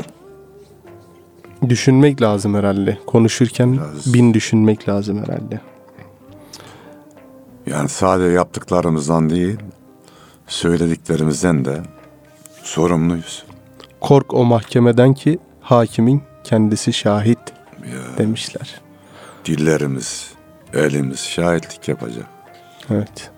düşünmek 1.68 2.22
lazım 2.22 2.54
herhalde. 2.54 2.98
Konuşurken 3.06 3.72
Biraz. 3.72 4.14
bin 4.14 4.34
düşünmek 4.34 4.88
lazım 4.88 5.22
herhalde. 5.22 5.60
Yani 7.66 7.88
sadece 7.88 8.30
yaptıklarımızdan 8.30 9.30
değil, 9.30 9.58
söylediklerimizden 10.46 11.64
de 11.64 11.82
sorumluyuz. 12.62 13.44
Kork 14.00 14.34
o 14.34 14.44
mahkemeden 14.44 15.14
ki 15.14 15.38
hakimin 15.60 16.22
kendisi 16.44 16.92
şahit 16.92 17.38
Ya, 17.84 18.18
demişler. 18.18 18.80
dillerimiz, 19.44 20.32
elimiz 20.74 21.20
şahitlik 21.20 21.88
yapacak. 21.88 22.26
Evet. 22.90 23.30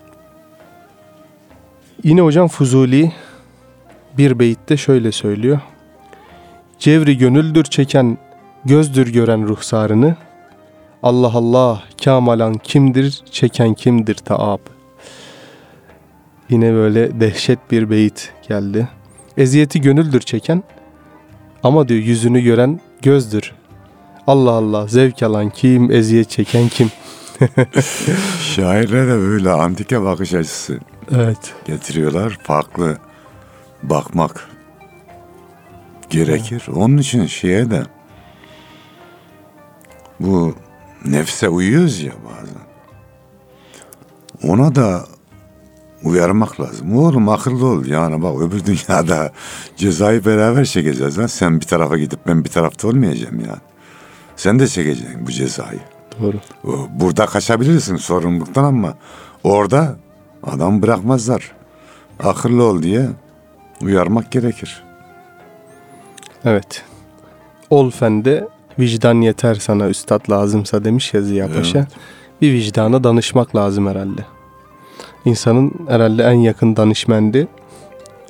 Yine 2.03 2.21
hocam 2.21 2.47
Fuzuli 2.47 3.11
bir 4.17 4.39
beyitte 4.39 4.77
şöyle 4.77 5.11
söylüyor. 5.11 5.59
Cevri 6.79 7.17
gönüldür 7.17 7.63
çeken, 7.63 8.17
gözdür 8.65 9.07
gören 9.13 9.47
ruhsarını. 9.47 10.15
Allah 11.03 11.31
Allah, 11.33 11.83
kamalan 12.03 12.53
kimdir, 12.53 13.23
çeken 13.31 13.73
kimdir 13.73 14.15
taab. 14.15 14.59
Yine 16.49 16.73
böyle 16.73 17.19
dehşet 17.19 17.59
bir 17.71 17.89
beyit 17.89 18.33
geldi. 18.47 18.87
Eziyeti 19.37 19.81
gönüldür 19.81 20.21
çeken 20.21 20.63
ama 21.63 21.87
diyor 21.87 22.01
yüzünü 22.03 22.41
gören 22.41 22.79
gözdür. 23.01 23.53
Allah 24.27 24.51
Allah, 24.51 24.87
zevk 24.87 25.23
alan 25.23 25.49
kim, 25.49 25.91
eziyet 25.91 26.29
çeken 26.29 26.67
kim? 26.67 26.91
Şairler 28.41 29.07
de 29.07 29.17
böyle 29.19 29.49
antike 29.51 30.01
bakış 30.01 30.33
açısı 30.33 30.79
Evet. 31.11 31.53
getiriyorlar. 31.65 32.37
Farklı 32.43 32.97
bakmak 33.83 34.49
gerekir. 36.09 36.63
Onun 36.75 36.97
için 36.97 37.25
şeye 37.25 37.71
de 37.71 37.83
bu 40.19 40.55
nefse 41.05 41.49
uyuyoruz 41.49 42.01
ya 42.01 42.11
bazen. 42.25 42.67
Ona 44.53 44.75
da 44.75 45.05
uyarmak 46.03 46.61
lazım. 46.61 46.97
Oğlum 46.97 47.29
akıllı 47.29 47.65
ol 47.65 47.85
yani 47.85 48.23
bak 48.23 48.41
öbür 48.41 48.65
dünyada 48.65 49.31
cezayı 49.75 50.25
beraber 50.25 50.65
çekeceğiz. 50.65 51.19
Lan. 51.19 51.27
Sen 51.27 51.59
bir 51.59 51.65
tarafa 51.65 51.97
gidip 51.97 52.19
ben 52.27 52.43
bir 52.43 52.49
tarafta 52.49 52.87
olmayacağım 52.87 53.39
yani. 53.39 53.61
Sen 54.35 54.59
de 54.59 54.67
çekeceksin 54.67 55.27
bu 55.27 55.31
cezayı. 55.31 55.79
Doğru. 56.21 56.37
Burada 56.99 57.25
kaçabilirsin 57.25 57.95
sorumluluktan 57.95 58.63
ama 58.63 58.93
orada 59.43 59.95
adam 60.43 60.81
bırakmazlar. 60.81 61.51
Akıllı 62.23 62.63
ol 62.63 62.81
diye 62.81 63.09
uyarmak 63.81 64.31
gerekir. 64.31 64.83
Evet. 66.45 66.83
Ol 67.69 67.91
fende 67.91 68.47
vicdan 68.79 69.21
yeter 69.21 69.55
sana 69.55 69.89
üstad 69.89 70.29
lazımsa 70.29 70.83
demiş 70.83 71.13
ya 71.13 71.21
Ziya 71.21 71.53
Paşa. 71.53 71.79
Evet. 71.79 71.87
Bir 72.41 72.53
vicdana 72.53 73.03
danışmak 73.03 73.55
lazım 73.55 73.87
herhalde. 73.87 74.25
İnsanın 75.27 75.71
herhalde 75.87 76.23
en 76.23 76.33
yakın 76.33 76.75
danışmendi 76.75 77.47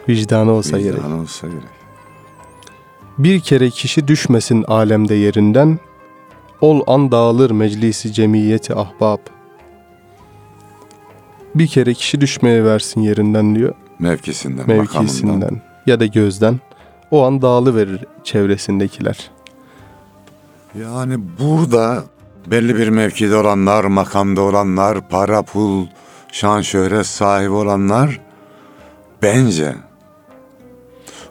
vicdanı 0.10 0.52
olsa 0.52 0.80
gerek. 0.80 0.96
Vicdanı 0.96 1.22
olsa 1.22 1.48
gerek. 1.48 1.64
Bir 3.18 3.40
kere 3.40 3.70
kişi 3.70 4.08
düşmesin 4.08 4.64
alemde 4.64 5.16
yerinden. 5.16 5.80
Ol 6.62 6.82
an 6.88 7.12
dağılır 7.12 7.52
meclisi 7.52 8.14
cemiyeti 8.14 8.76
ahbab. 8.76 9.18
Bir 11.56 11.68
kere 11.68 11.94
kişi 11.94 12.22
düşmeye 12.22 12.64
versin 12.64 13.02
yerinden 13.02 13.56
diyor. 13.56 13.74
Mevkisinden, 14.00 14.58
makamından. 14.58 15.02
Mevkisinden 15.02 15.62
ya 15.86 16.00
da 16.00 16.06
gözden. 16.06 16.60
O 17.12 17.26
an 17.26 17.42
dağılıverir 17.42 18.06
çevresindekiler. 18.24 19.32
Yani 20.82 21.20
burada 21.40 22.04
belli 22.48 22.76
bir 22.76 22.90
mevkide 22.90 23.36
olanlar, 23.36 23.84
makamda 23.84 24.42
olanlar, 24.42 25.10
para, 25.10 25.42
pul, 25.42 25.86
şan, 26.38 26.62
şöhret 26.62 27.06
sahibi 27.06 27.52
olanlar 27.52 28.22
bence 29.22 29.76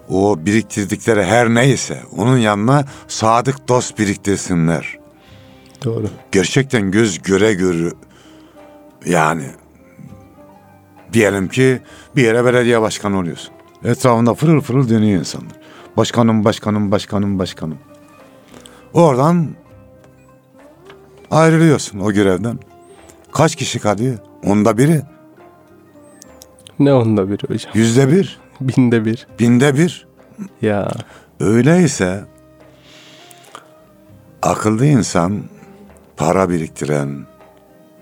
o 0.09 0.39
biriktirdikleri 0.47 1.25
her 1.25 1.49
neyse 1.49 2.03
onun 2.17 2.37
yanına 2.39 2.85
sadık 3.09 3.69
dost 3.69 3.99
biriktirsinler. 3.99 4.99
Doğru. 5.85 6.07
gerçekten 6.33 6.91
göz 6.91 7.23
göre 7.23 7.55
göre 7.55 7.93
yani 9.07 9.47
diyelim 11.13 11.49
ki 11.49 11.81
bir 12.17 12.23
yere 12.23 12.45
belediye 12.45 12.81
başkanı 12.81 13.19
oluyorsun. 13.19 13.55
Etrafında 13.85 14.35
fırıl 14.35 14.61
fırıl 14.61 14.89
dönüyor 14.89 15.19
insanlar. 15.19 15.53
Başkanım, 15.97 16.45
başkanım, 16.45 16.91
başkanım, 16.91 17.39
başkanım. 17.39 17.79
Oradan 18.93 19.49
ayrılıyorsun 21.31 21.99
o 21.99 22.13
görevden. 22.13 22.59
Kaç 23.33 23.57
kişi 23.57 23.79
kalıyor? 23.79 24.19
Onda 24.47 24.79
biri, 24.79 25.03
Ne 26.79 26.93
onda 26.95 27.31
bir 27.31 27.39
hocam. 27.49 27.73
yüzde 27.75 28.13
bir, 28.13 28.39
Binde 28.61 29.05
bir. 29.05 29.27
binde 29.41 29.75
bir. 29.77 30.07
Ya 30.63 30.91
Öyleyse 31.41 32.25
akıllı 34.43 34.87
insan 34.87 35.43
para 36.17 36.51
biriktiren, 36.51 37.27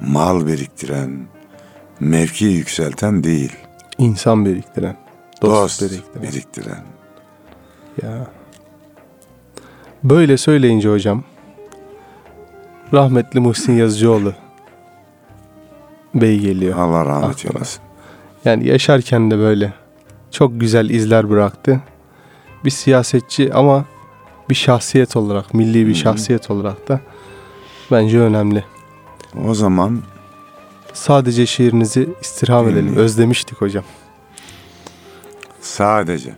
mal 0.01 0.47
biriktiren, 0.47 1.27
mevki 2.01 2.45
yükselten 2.45 3.25
değil. 3.25 3.53
insan 3.99 4.45
biriktiren. 4.45 4.97
Dost, 5.43 5.83
Dost, 5.83 5.93
biriktiren. 5.93 6.23
biriktiren. 6.23 6.85
Ya. 8.03 8.27
Böyle 10.05 10.37
söyleyince 10.37 10.89
hocam 10.91 11.25
rahmetli 12.93 13.41
Muhsin 13.41 13.73
Yazıcıoğlu 13.73 14.35
Bey 16.15 16.39
geliyor. 16.41 16.79
Allah 16.79 17.05
rahmet 17.05 17.31
Aklıma. 17.31 17.55
eylesin. 17.55 17.81
Yani 18.45 18.69
yaşarken 18.69 19.31
de 19.31 19.39
böyle 19.39 19.73
çok 20.31 20.61
güzel 20.61 20.91
izler 20.91 21.31
bıraktı. 21.31 21.81
Bir 22.65 22.71
siyasetçi 22.71 23.55
ama 23.55 23.85
bir 24.51 24.55
şahsiyet 24.55 25.17
olarak, 25.17 25.55
milli 25.55 25.87
bir 25.87 25.93
Hı. 25.93 25.99
şahsiyet 25.99 26.51
olarak 26.51 26.89
da 26.89 27.01
bence 27.91 28.19
önemli. 28.21 28.65
O 29.49 29.55
zaman 29.55 30.03
sadece 30.93 31.47
şiirinizi 31.47 32.09
istirham 32.21 32.69
edelim. 32.69 32.97
Özlemiştik 32.97 33.61
hocam. 33.61 33.85
Sadece. 35.61 36.35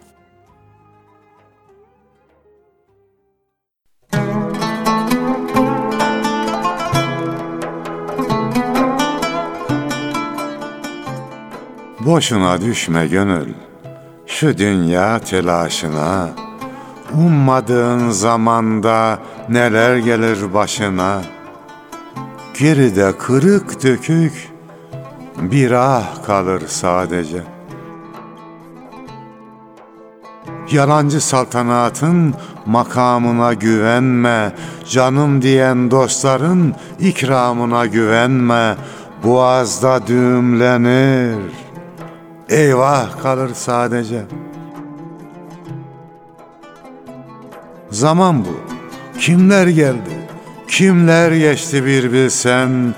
Boşuna 12.07 12.61
düşme 12.61 13.07
gönül, 13.07 13.49
şu 14.27 14.59
dünya 14.59 15.19
telaşına. 15.19 16.29
Ummadığın 17.15 18.11
zamanda 18.11 19.19
neler 19.49 19.97
gelir 19.97 20.55
başına. 20.55 21.23
Geride 22.59 23.19
kırık 23.19 23.83
dökük 23.83 24.49
bir 25.39 25.71
ah 25.71 26.25
kalır 26.27 26.63
sadece. 26.67 27.43
Yalancı 30.73 31.21
saltanatın 31.21 32.35
makamına 32.67 33.55
güvenme, 33.55 34.53
canım 34.91 35.43
diyen 35.43 35.91
dostların 35.91 36.75
ikramına 37.01 37.87
güvenme, 37.87 38.77
boğazda 39.25 40.07
düğümlenir, 40.07 41.66
eyvah 42.49 43.23
kalır 43.23 43.51
sadece. 43.55 44.23
Zaman 47.91 48.45
bu, 48.45 48.61
kimler 49.21 49.67
geldi, 49.67 50.29
kimler 50.69 51.33
geçti 51.33 51.87
bir 51.87 52.13
bilsen, 52.13 52.95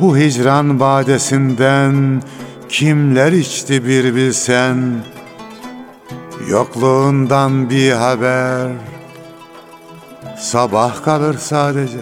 bu 0.00 0.16
hicran 0.16 0.80
badesinden 0.80 2.22
kimler 2.68 3.32
içti 3.32 3.86
bir 3.86 4.14
bilsen, 4.14 4.76
Yokluğundan 6.48 7.70
bir 7.70 7.92
haber. 7.92 8.70
Sabah 10.38 11.04
kalır 11.04 11.38
sadece. 11.38 11.98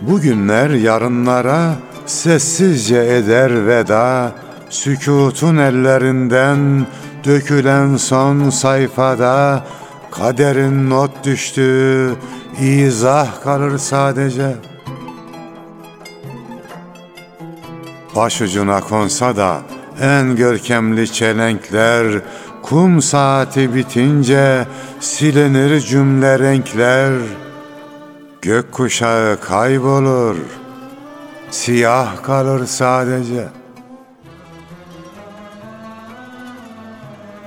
Bugünler 0.00 0.70
yarınlara 0.70 1.74
Sessizce 2.06 2.98
eder 2.98 3.66
veda 3.66 4.32
Sükutun 4.70 5.56
ellerinden 5.56 6.86
Dökülen 7.24 7.96
son 7.96 8.50
sayfada 8.50 9.64
Kaderin 10.10 10.90
not 10.90 11.24
düştüğü 11.24 12.16
izah 12.60 13.42
kalır 13.42 13.78
sadece. 13.78 14.56
Başucuna 18.16 18.80
konsa 18.80 19.36
da 19.36 19.60
en 20.00 20.36
görkemli 20.36 21.12
çelenkler 21.12 22.22
Kum 22.62 23.02
saati 23.02 23.74
bitince 23.74 24.66
silinir 25.00 25.80
cümle 25.80 26.38
renkler. 26.38 27.12
Gök 28.42 28.72
kuşağı 28.72 29.40
kaybolur 29.40 30.36
Siyah 31.50 32.22
kalır 32.22 32.66
sadece 32.66 33.48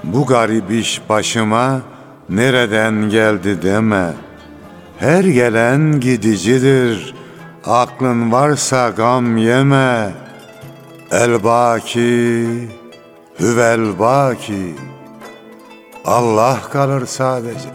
Bu 0.03 0.25
garip 0.25 0.71
iş 0.71 1.01
başıma 1.09 1.81
nereden 2.29 3.09
geldi 3.09 3.61
deme 3.61 4.13
Her 4.99 5.23
gelen 5.23 5.99
gidicidir 5.99 7.15
Aklın 7.65 8.31
varsa 8.31 8.89
gam 8.89 9.37
yeme 9.37 10.13
El 11.11 11.43
baki, 11.43 12.69
hüvel 13.39 13.99
baki. 13.99 14.75
Allah 16.05 16.59
kalır 16.71 17.05
sadece. 17.05 17.69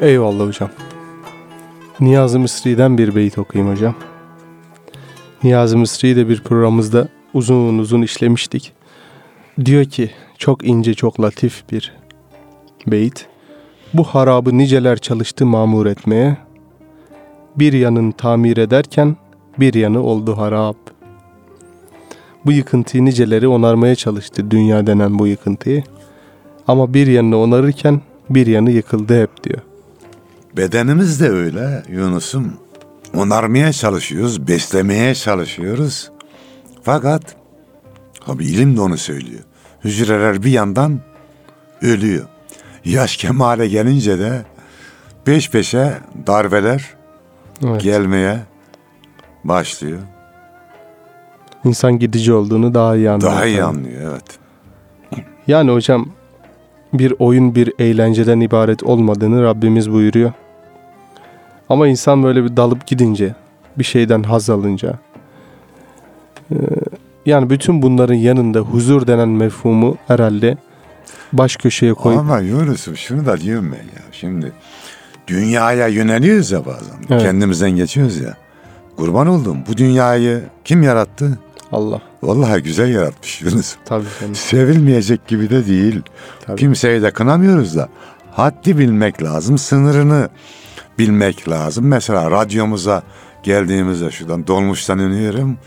Eyvallah 0.00 0.46
hocam. 0.46 0.70
Niyazi 2.00 2.38
Mısri'den 2.38 2.98
bir 2.98 3.14
beyit 3.14 3.38
okuyayım 3.38 3.72
hocam. 3.72 3.94
Niyazi 5.44 5.76
Mısri'yi 5.76 6.16
de 6.16 6.28
bir 6.28 6.40
programımızda 6.40 7.08
uzun 7.34 7.78
uzun 7.78 8.02
işlemiştik. 8.02 8.72
Diyor 9.64 9.84
ki 9.84 10.10
çok 10.38 10.64
ince 10.64 10.94
çok 10.94 11.20
latif 11.20 11.64
bir 11.72 11.92
beyit. 12.86 13.26
Bu 13.94 14.04
harabı 14.04 14.58
niceler 14.58 14.98
çalıştı 14.98 15.46
mamur 15.46 15.86
etmeye. 15.86 16.36
Bir 17.56 17.72
yanın 17.72 18.10
tamir 18.10 18.56
ederken 18.56 19.16
bir 19.60 19.74
yanı 19.74 20.02
oldu 20.02 20.38
harap. 20.38 20.76
Bu 22.46 22.52
yıkıntıyı 22.52 23.04
niceleri 23.04 23.48
onarmaya 23.48 23.94
çalıştı 23.94 24.50
dünya 24.50 24.86
denen 24.86 25.18
bu 25.18 25.26
yıkıntıyı. 25.26 25.82
Ama 26.68 26.94
bir 26.94 27.06
yanını 27.06 27.38
onarırken 27.38 28.00
bir 28.30 28.46
yanı 28.46 28.70
yıkıldı 28.70 29.22
hep 29.22 29.44
diyor. 29.44 29.67
Bedenimiz 30.58 31.20
de 31.20 31.28
öyle 31.30 31.82
Yunus'um. 31.88 32.52
Onarmaya 33.14 33.72
çalışıyoruz, 33.72 34.48
beslemeye 34.48 35.14
çalışıyoruz. 35.14 36.10
Fakat 36.82 37.36
tabi 38.26 38.44
ilim 38.44 38.76
de 38.76 38.80
onu 38.80 38.96
söylüyor. 38.96 39.40
Hücreler 39.84 40.42
bir 40.42 40.50
yandan 40.50 41.00
ölüyor. 41.82 42.24
Yaş 42.84 43.16
kemale 43.16 43.68
gelince 43.68 44.18
de 44.18 44.42
peş 45.24 45.50
peşe 45.50 45.94
darbeler 46.26 46.84
Evet. 47.64 47.82
gelmeye 47.82 48.38
başlıyor. 49.44 49.98
İnsan 51.64 51.98
gidici 51.98 52.32
olduğunu 52.32 52.74
daha 52.74 52.96
iyi 52.96 53.10
anlıyor. 53.10 53.32
Daha 53.32 53.46
iyi 53.46 53.62
anlıyor 53.62 54.12
evet. 54.12 54.38
Yani 55.46 55.70
hocam 55.70 56.08
bir 56.92 57.14
oyun 57.18 57.54
bir 57.54 57.72
eğlenceden 57.78 58.40
ibaret 58.40 58.82
olmadığını 58.82 59.42
Rabbimiz 59.42 59.92
buyuruyor. 59.92 60.32
Ama 61.68 61.88
insan 61.88 62.22
böyle 62.22 62.44
bir 62.44 62.56
dalıp 62.56 62.86
gidince, 62.86 63.34
bir 63.78 63.84
şeyden 63.84 64.22
haz 64.22 64.50
alınca, 64.50 64.98
e, 66.50 66.56
yani 67.26 67.50
bütün 67.50 67.82
bunların 67.82 68.14
yanında 68.14 68.60
huzur 68.60 69.06
denen 69.06 69.28
mefhumu 69.28 69.96
herhalde 70.06 70.56
baş 71.32 71.56
köşeye 71.56 71.94
koyup 71.94 72.18
Ama 72.20 72.38
Yunus'um 72.38 72.96
şunu 72.96 73.26
da 73.26 73.40
diyorum 73.40 73.72
ben 73.72 73.84
ya. 73.84 74.02
Şimdi 74.12 74.52
dünyaya 75.26 75.88
yöneliyoruz 75.88 76.50
ya 76.50 76.66
bazen. 76.66 76.96
Evet. 77.10 77.22
Kendimizden 77.22 77.70
geçiyoruz 77.70 78.20
ya. 78.20 78.36
Kurban 78.96 79.26
oldum. 79.26 79.58
Bu 79.68 79.76
dünyayı 79.76 80.42
kim 80.64 80.82
yarattı? 80.82 81.38
Allah 81.72 82.00
Vallahi 82.22 82.62
güzel 82.62 82.94
yaratmış 82.94 83.42
Yunus. 83.42 83.76
tabii 83.84 84.04
canım, 84.20 84.34
Sevilmeyecek 84.34 85.26
gibi 85.26 85.50
de 85.50 85.66
değil. 85.66 86.02
tabii. 86.46 86.60
Kimseyi 86.60 87.02
de 87.02 87.10
kınamıyoruz 87.10 87.76
da. 87.76 87.88
Haddi 88.32 88.78
bilmek 88.78 89.22
lazım. 89.22 89.58
Sınırını 89.58 90.28
bilmek 90.98 91.48
lazım. 91.48 91.86
Mesela 91.86 92.30
radyomuza 92.30 93.02
geldiğimizde 93.42 94.10
şuradan 94.10 94.46
dolmuştan 94.46 94.98
iniyorum. 94.98 95.58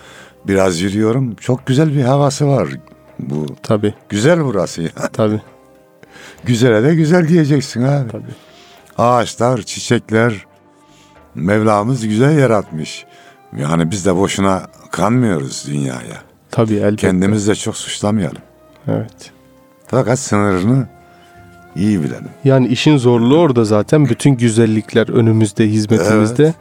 Biraz 0.47 0.81
yürüyorum. 0.81 1.35
Çok 1.35 1.65
güzel 1.65 1.95
bir 1.95 2.01
havası 2.03 2.47
var. 2.47 2.69
Bu 3.19 3.45
Tabii, 3.63 3.93
güzel 4.09 4.45
burası 4.45 4.81
ya. 4.81 4.89
tabii, 5.13 5.41
Güzele 6.43 6.83
de 6.83 6.95
güzel 6.95 7.27
diyeceksin 7.27 7.83
abi. 7.83 8.11
tabii. 8.11 8.23
Ağaçlar, 8.97 9.61
çiçekler 9.61 10.45
Mevlamız 11.35 12.07
güzel 12.07 12.37
yaratmış. 12.39 13.05
Yani 13.57 13.91
biz 13.91 14.05
de 14.05 14.15
boşuna 14.15 14.67
kanmıyoruz 14.91 15.65
dünyaya. 15.67 16.21
Tabii 16.51 16.75
elbette. 16.75 16.95
Kendimizi 16.95 17.47
de 17.51 17.55
çok 17.55 17.77
suçlamayalım. 17.77 18.41
Evet. 18.87 19.31
Fakat 19.87 20.19
sınırını 20.19 20.87
iyi 21.75 21.99
bilelim. 22.03 22.29
Yani 22.43 22.67
işin 22.67 22.97
zorluğu 22.97 23.37
orada 23.37 23.65
zaten 23.65 24.05
bütün 24.05 24.31
güzellikler 24.31 25.09
önümüzde, 25.09 25.67
hizmetimizde. 25.67 26.43
Evet. 26.43 26.55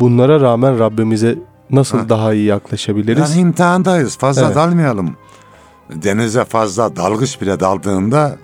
Bunlara 0.00 0.40
rağmen 0.40 0.78
Rabbimize 0.78 1.38
nasıl 1.70 1.98
Ha. 1.98 2.08
daha 2.08 2.34
iyi 2.34 2.44
yaklaşabiliriz? 2.44 3.30
Yani 3.36 3.40
imtihandayız. 3.40 4.18
Fazla 4.18 4.46
Evet. 4.46 4.56
dalmayalım. 4.56 5.16
Denize 5.94 6.44
fazla 6.44 6.96
dalgıç 6.96 7.40
bile 7.40 7.60
daldığında 7.60 8.36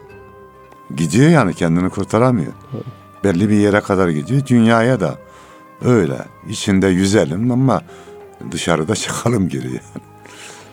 gidiyor 0.97 1.31
yani 1.31 1.55
kendini 1.55 1.91
kurtaramıyor. 1.91 2.53
Belli 3.25 3.49
bir 3.49 3.57
yere 3.57 3.81
kadar 3.81 4.09
gidiyor. 4.09 4.47
Dünyaya 4.47 5.01
da 5.01 5.15
öyle. 5.85 6.17
İçinde 6.49 6.87
yüzelim 6.87 7.51
ama 7.51 7.83
dışarıda 8.53 8.95
çıkalım 8.95 9.49
geriye. 9.49 9.81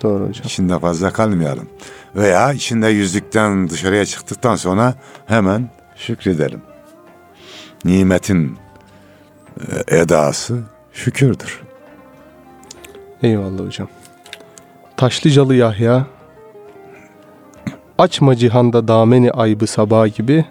Doğru 0.03 0.27
hocam. 0.27 0.45
İçinde 0.45 0.79
fazla 0.79 1.13
kalmayalım. 1.13 1.69
Veya 2.15 2.53
içinde 2.53 2.87
yüzdükten 2.87 3.69
dışarıya 3.69 4.05
çıktıktan 4.05 4.55
sonra 4.55 4.93
hemen 5.25 5.69
şükredelim. 5.95 6.61
Nimetin 7.85 8.57
e, 9.89 9.97
edası 9.97 10.63
şükürdür. 10.93 11.61
Eyvallah 13.23 13.65
hocam. 13.65 13.87
Taşlıcalı 14.97 15.55
Yahya 15.55 16.07
Açma 17.97 18.35
cihanda 18.35 18.87
dameni 18.87 19.31
aybı 19.31 19.67
sabah 19.67 20.15
gibi 20.15 20.45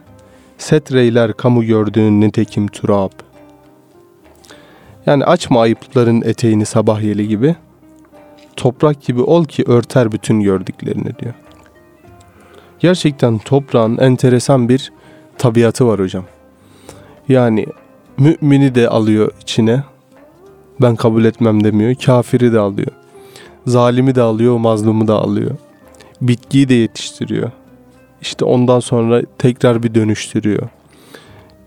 Setreyler 0.58 1.32
kamu 1.32 1.64
gördüğün 1.64 2.20
nitekim 2.20 2.68
turab 2.68 3.10
Yani 5.06 5.24
açma 5.24 5.60
ayıpların 5.60 6.22
eteğini 6.22 6.66
sabah 6.66 7.02
yeli 7.02 7.28
gibi 7.28 7.56
Toprak 8.60 9.02
gibi 9.02 9.22
ol 9.22 9.44
ki 9.44 9.64
örter 9.66 10.12
bütün 10.12 10.40
gördüklerini 10.40 11.18
diyor. 11.18 11.34
Gerçekten 12.78 13.38
toprağın 13.38 13.98
enteresan 13.98 14.68
bir 14.68 14.92
tabiatı 15.38 15.86
var 15.86 16.00
hocam. 16.00 16.24
Yani 17.28 17.66
mümini 18.18 18.74
de 18.74 18.88
alıyor 18.88 19.30
içine. 19.40 19.82
Ben 20.80 20.96
kabul 20.96 21.24
etmem 21.24 21.64
demiyor. 21.64 21.94
Kafiri 21.94 22.52
de 22.52 22.58
alıyor. 22.58 22.90
Zalimi 23.66 24.14
de 24.14 24.22
alıyor, 24.22 24.56
mazlumu 24.56 25.08
da 25.08 25.14
alıyor. 25.14 25.50
Bitkiyi 26.20 26.68
de 26.68 26.74
yetiştiriyor. 26.74 27.50
İşte 28.20 28.44
ondan 28.44 28.80
sonra 28.80 29.22
tekrar 29.38 29.82
bir 29.82 29.94
dönüştürüyor. 29.94 30.68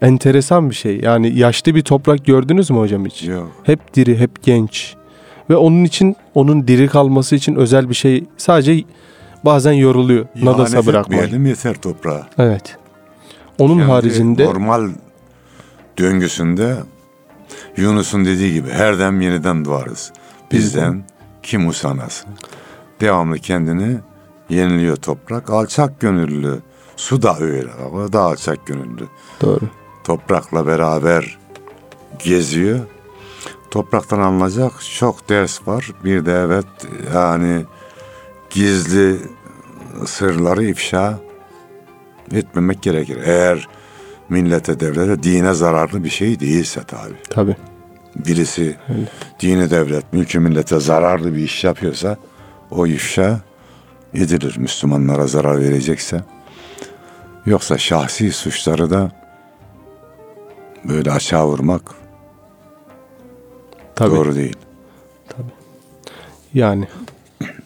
Enteresan 0.02 0.70
bir 0.70 0.76
şey. 0.76 1.00
Yani 1.00 1.40
yaşlı 1.40 1.76
bir 1.76 1.82
toprak 1.82 2.26
gördünüz 2.26 2.70
mü 2.70 2.78
hocam 2.78 3.06
hiç? 3.06 3.24
Yok. 3.24 3.52
Hep 3.64 3.94
diri, 3.94 4.18
hep 4.18 4.44
genç. 4.44 4.96
Ve 5.54 5.58
onun 5.58 5.84
için, 5.84 6.16
onun 6.34 6.68
diri 6.68 6.88
kalması 6.88 7.36
için 7.36 7.56
özel 7.56 7.90
bir 7.90 7.94
şey 7.94 8.24
sadece 8.38 8.84
bazen 9.46 9.72
yoruluyor. 9.72 10.26
Nadasa 10.36 10.70
İhanet 10.70 10.88
bırakmak. 10.88 11.20
etmeyelim 11.20 11.46
yeter 11.46 11.82
toprağa. 11.82 12.28
Evet. 12.38 12.78
Onun 13.60 13.78
Kendi 13.78 13.92
haricinde 13.92 14.46
normal 14.46 14.90
döngüsünde 16.00 16.76
Yunus'un 17.78 18.26
dediği 18.26 18.54
gibi 18.54 18.70
her 18.70 19.00
dem 19.00 19.22
yeniden 19.22 19.66
doğarız. 19.66 20.14
Bizden 20.52 21.04
kim 21.44 21.68
usanasın? 21.68 22.30
Devamlı 23.02 23.40
kendini 23.40 23.98
yeniliyor 24.50 24.96
toprak. 24.96 25.50
Alçak 25.50 26.00
gönüllü. 26.00 26.60
Su 26.96 27.22
da 27.22 27.38
öyle. 27.40 27.70
O 27.94 28.14
da 28.14 28.22
alçak 28.22 28.68
gönüllü. 28.68 29.08
doğru. 29.42 29.66
Toprakla 30.04 30.68
beraber 30.68 31.38
geziyor. 32.24 32.80
Topraktan 33.74 34.20
alınacak 34.20 34.72
çok 34.98 35.30
ders 35.30 35.68
var. 35.68 35.92
Bir 36.04 36.26
de 36.26 36.32
evet 36.32 36.66
yani 37.14 37.66
gizli 38.50 39.18
sırları 40.06 40.64
ifşa 40.64 41.20
etmemek 42.32 42.82
gerekir. 42.82 43.18
Eğer 43.26 43.68
millete, 44.30 44.80
devlete, 44.80 45.24
dine 45.24 45.54
zararlı 45.54 46.04
bir 46.04 46.10
şey 46.10 46.40
değilse 46.40 46.82
tabii. 46.88 47.16
Tabii. 47.30 47.56
Birisi 48.16 48.76
dini 49.40 49.70
devlet, 49.70 50.14
mülkü 50.14 50.40
millete 50.40 50.80
zararlı 50.80 51.36
bir 51.36 51.44
iş 51.44 51.64
yapıyorsa 51.64 52.18
o 52.72 52.88
ifşa 52.88 53.40
edilir 54.14 54.58
Müslümanlara 54.58 55.28
zarar 55.28 55.60
verecekse. 55.60 56.24
Yoksa 57.46 57.78
şahsi 57.78 58.32
suçları 58.32 58.90
da 58.90 59.12
böyle 60.84 61.12
aşağı 61.12 61.46
vurmak 61.46 62.03
Tabii. 63.96 64.16
doğru 64.16 64.36
değil. 64.36 64.56
Yani 66.54 66.88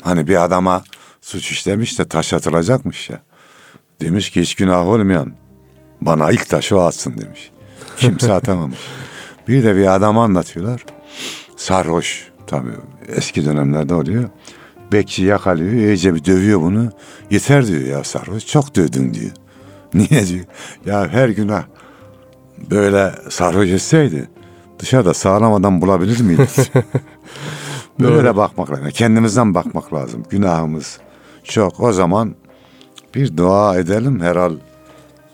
Hani 0.02 0.28
bir 0.28 0.44
adama 0.44 0.84
suç 1.22 1.52
işlemiş 1.52 2.00
de 2.00 2.08
taş 2.08 2.34
atılacakmış 2.34 3.10
ya. 3.10 3.22
Demiş 4.02 4.30
ki 4.30 4.42
hiç 4.42 4.56
günah 4.56 4.88
olmayan 4.88 5.34
bana 6.02 6.32
ilk 6.32 6.50
taşı 6.50 6.78
o 6.78 6.82
atsın 6.82 7.18
demiş. 7.18 7.52
Kimse 7.98 8.34
atamamış. 8.34 8.80
Bir 9.48 9.64
de 9.64 9.76
bir 9.76 9.96
adamı 9.96 10.22
anlatıyorlar. 10.22 10.86
Sarhoş 11.56 12.28
tabii 12.48 12.72
eski 13.08 13.46
dönemlerde 13.46 13.94
oluyor. 13.94 14.30
Bekçi 14.92 15.24
yakalıyor 15.24 15.72
iyice 15.72 16.16
bir 16.16 16.26
dövüyor 16.26 16.62
bunu. 16.62 16.90
Yeter 17.32 17.68
diyor 17.68 17.82
ya 17.82 18.04
sarhoş 18.04 18.46
çok 18.46 18.76
dövdün 18.76 19.14
diyor. 19.14 19.32
Niye 19.94 20.28
diyor. 20.28 20.46
Ya 20.86 21.08
her 21.08 21.30
günah 21.30 21.64
böyle 22.72 23.12
sarhoş 23.30 23.70
etseydi 23.70 24.30
dışarıda 24.80 25.14
sağlam 25.14 25.54
adam 25.54 25.82
bulabilir 25.82 26.20
miydik? 26.22 26.72
Böyle 28.00 28.36
bakmak 28.36 28.72
lazım. 28.72 28.90
Kendimizden 28.90 29.54
bakmak 29.54 29.94
lazım. 29.94 30.24
Günahımız 30.30 31.00
çok. 31.44 31.80
O 31.80 31.94
zaman 31.94 32.36
bir 33.16 33.38
dua 33.38 33.78
edelim. 33.78 34.20
Herhal 34.22 34.54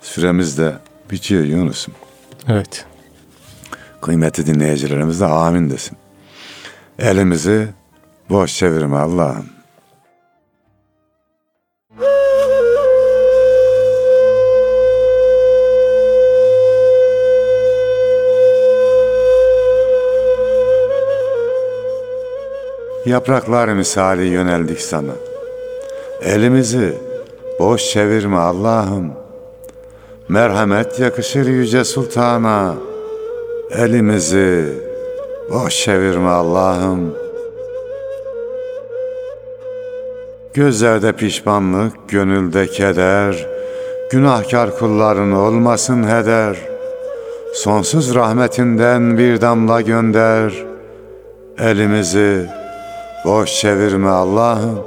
süremiz 0.01 0.57
de 0.57 0.73
bitiyor 1.11 1.43
Yunus'um. 1.43 1.93
evet. 2.47 2.85
Kıymetli 4.01 4.45
dinleyicilerimiz 4.45 5.19
de 5.19 5.25
amin 5.25 5.69
desin. 5.69 5.97
Elimizi 6.99 7.67
boş 8.29 8.55
çevirme 8.57 8.97
Allah'ım. 8.97 9.45
Yapraklar 23.05 23.67
misali 23.67 24.25
yöneldik 24.25 24.81
sana. 24.81 25.11
Elimizi 26.21 26.97
boş 27.59 27.89
çevirme 27.89 28.37
Allah'ım. 28.37 29.11
Merhamet 30.29 30.99
yakışır 30.99 31.47
yüce 31.47 31.83
sultana. 31.83 32.75
Elimizi 33.71 34.65
boş 35.51 35.83
çevirme 35.83 36.29
Allah'ım. 36.29 37.15
Gözlerde 40.53 41.11
pişmanlık, 41.11 42.09
gönülde 42.09 42.67
keder, 42.67 43.47
günahkar 44.11 44.77
kulların 44.79 45.31
olmasın 45.31 46.03
heder. 46.03 46.57
Sonsuz 47.53 48.15
rahmetinden 48.15 49.17
bir 49.17 49.41
damla 49.41 49.81
gönder. 49.81 50.65
Elimizi 51.59 52.62
boş 53.25 53.59
çevirme 53.59 54.09
Allah'ım. 54.09 54.79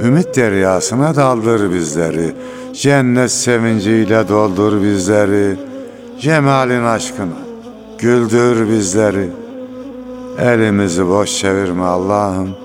Ümit 0.00 0.36
deryasına 0.36 1.16
daldır 1.16 1.74
bizleri. 1.74 2.34
Cennet 2.72 3.30
sevinciyle 3.30 4.28
doldur 4.28 4.82
bizleri. 4.82 5.56
Cemalin 6.20 6.84
aşkına 6.84 7.38
güldür 7.98 8.68
bizleri. 8.68 9.30
Elimizi 10.38 11.08
boş 11.08 11.38
çevirme 11.38 11.84
Allah'ım. 11.84 12.56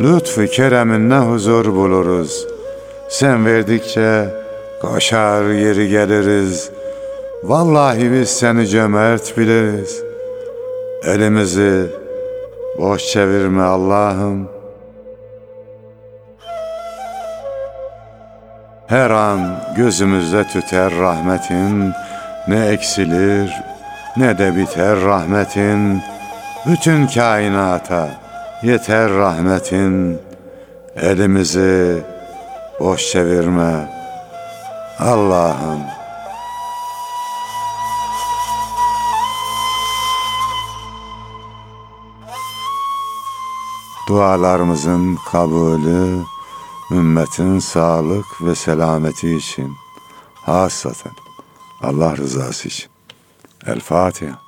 Lütfu 0.00 0.46
kereminle 0.46 1.18
huzur 1.18 1.66
buluruz. 1.66 2.46
Sen 3.08 3.46
verdikçe 3.46 4.28
koşar 4.82 5.52
geri 5.52 5.88
geliriz. 5.88 6.70
Vallahi 7.44 8.12
biz 8.12 8.30
seni 8.30 8.66
cömert 8.66 9.38
biliriz. 9.38 10.02
Elimizi 11.04 11.86
boş 12.78 13.06
çevirme 13.06 13.62
Allah'ım. 13.62 14.48
Her 18.86 19.10
an 19.10 19.60
gözümüzde 19.76 20.44
tüter 20.44 20.92
rahmetin, 20.98 21.92
ne 22.48 22.66
eksilir 22.66 23.50
ne 24.16 24.38
de 24.38 24.56
biter 24.56 25.00
rahmetin. 25.00 26.02
Bütün 26.66 27.06
kainata 27.06 28.08
yeter 28.62 29.10
rahmetin. 29.10 30.18
Elimizi 30.96 32.02
boş 32.80 33.10
çevirme 33.10 33.88
Allah'ım. 34.98 36.03
Dualarımızın 44.08 45.18
kabulü, 45.32 46.24
ümmetin 46.90 47.58
sağlık 47.58 48.26
ve 48.42 48.54
selameti 48.54 49.36
için, 49.36 49.72
hasaten 50.34 51.12
Allah 51.82 52.16
rızası 52.16 52.68
için. 52.68 52.90
El 53.66 53.80
Fatiha. 53.80 54.43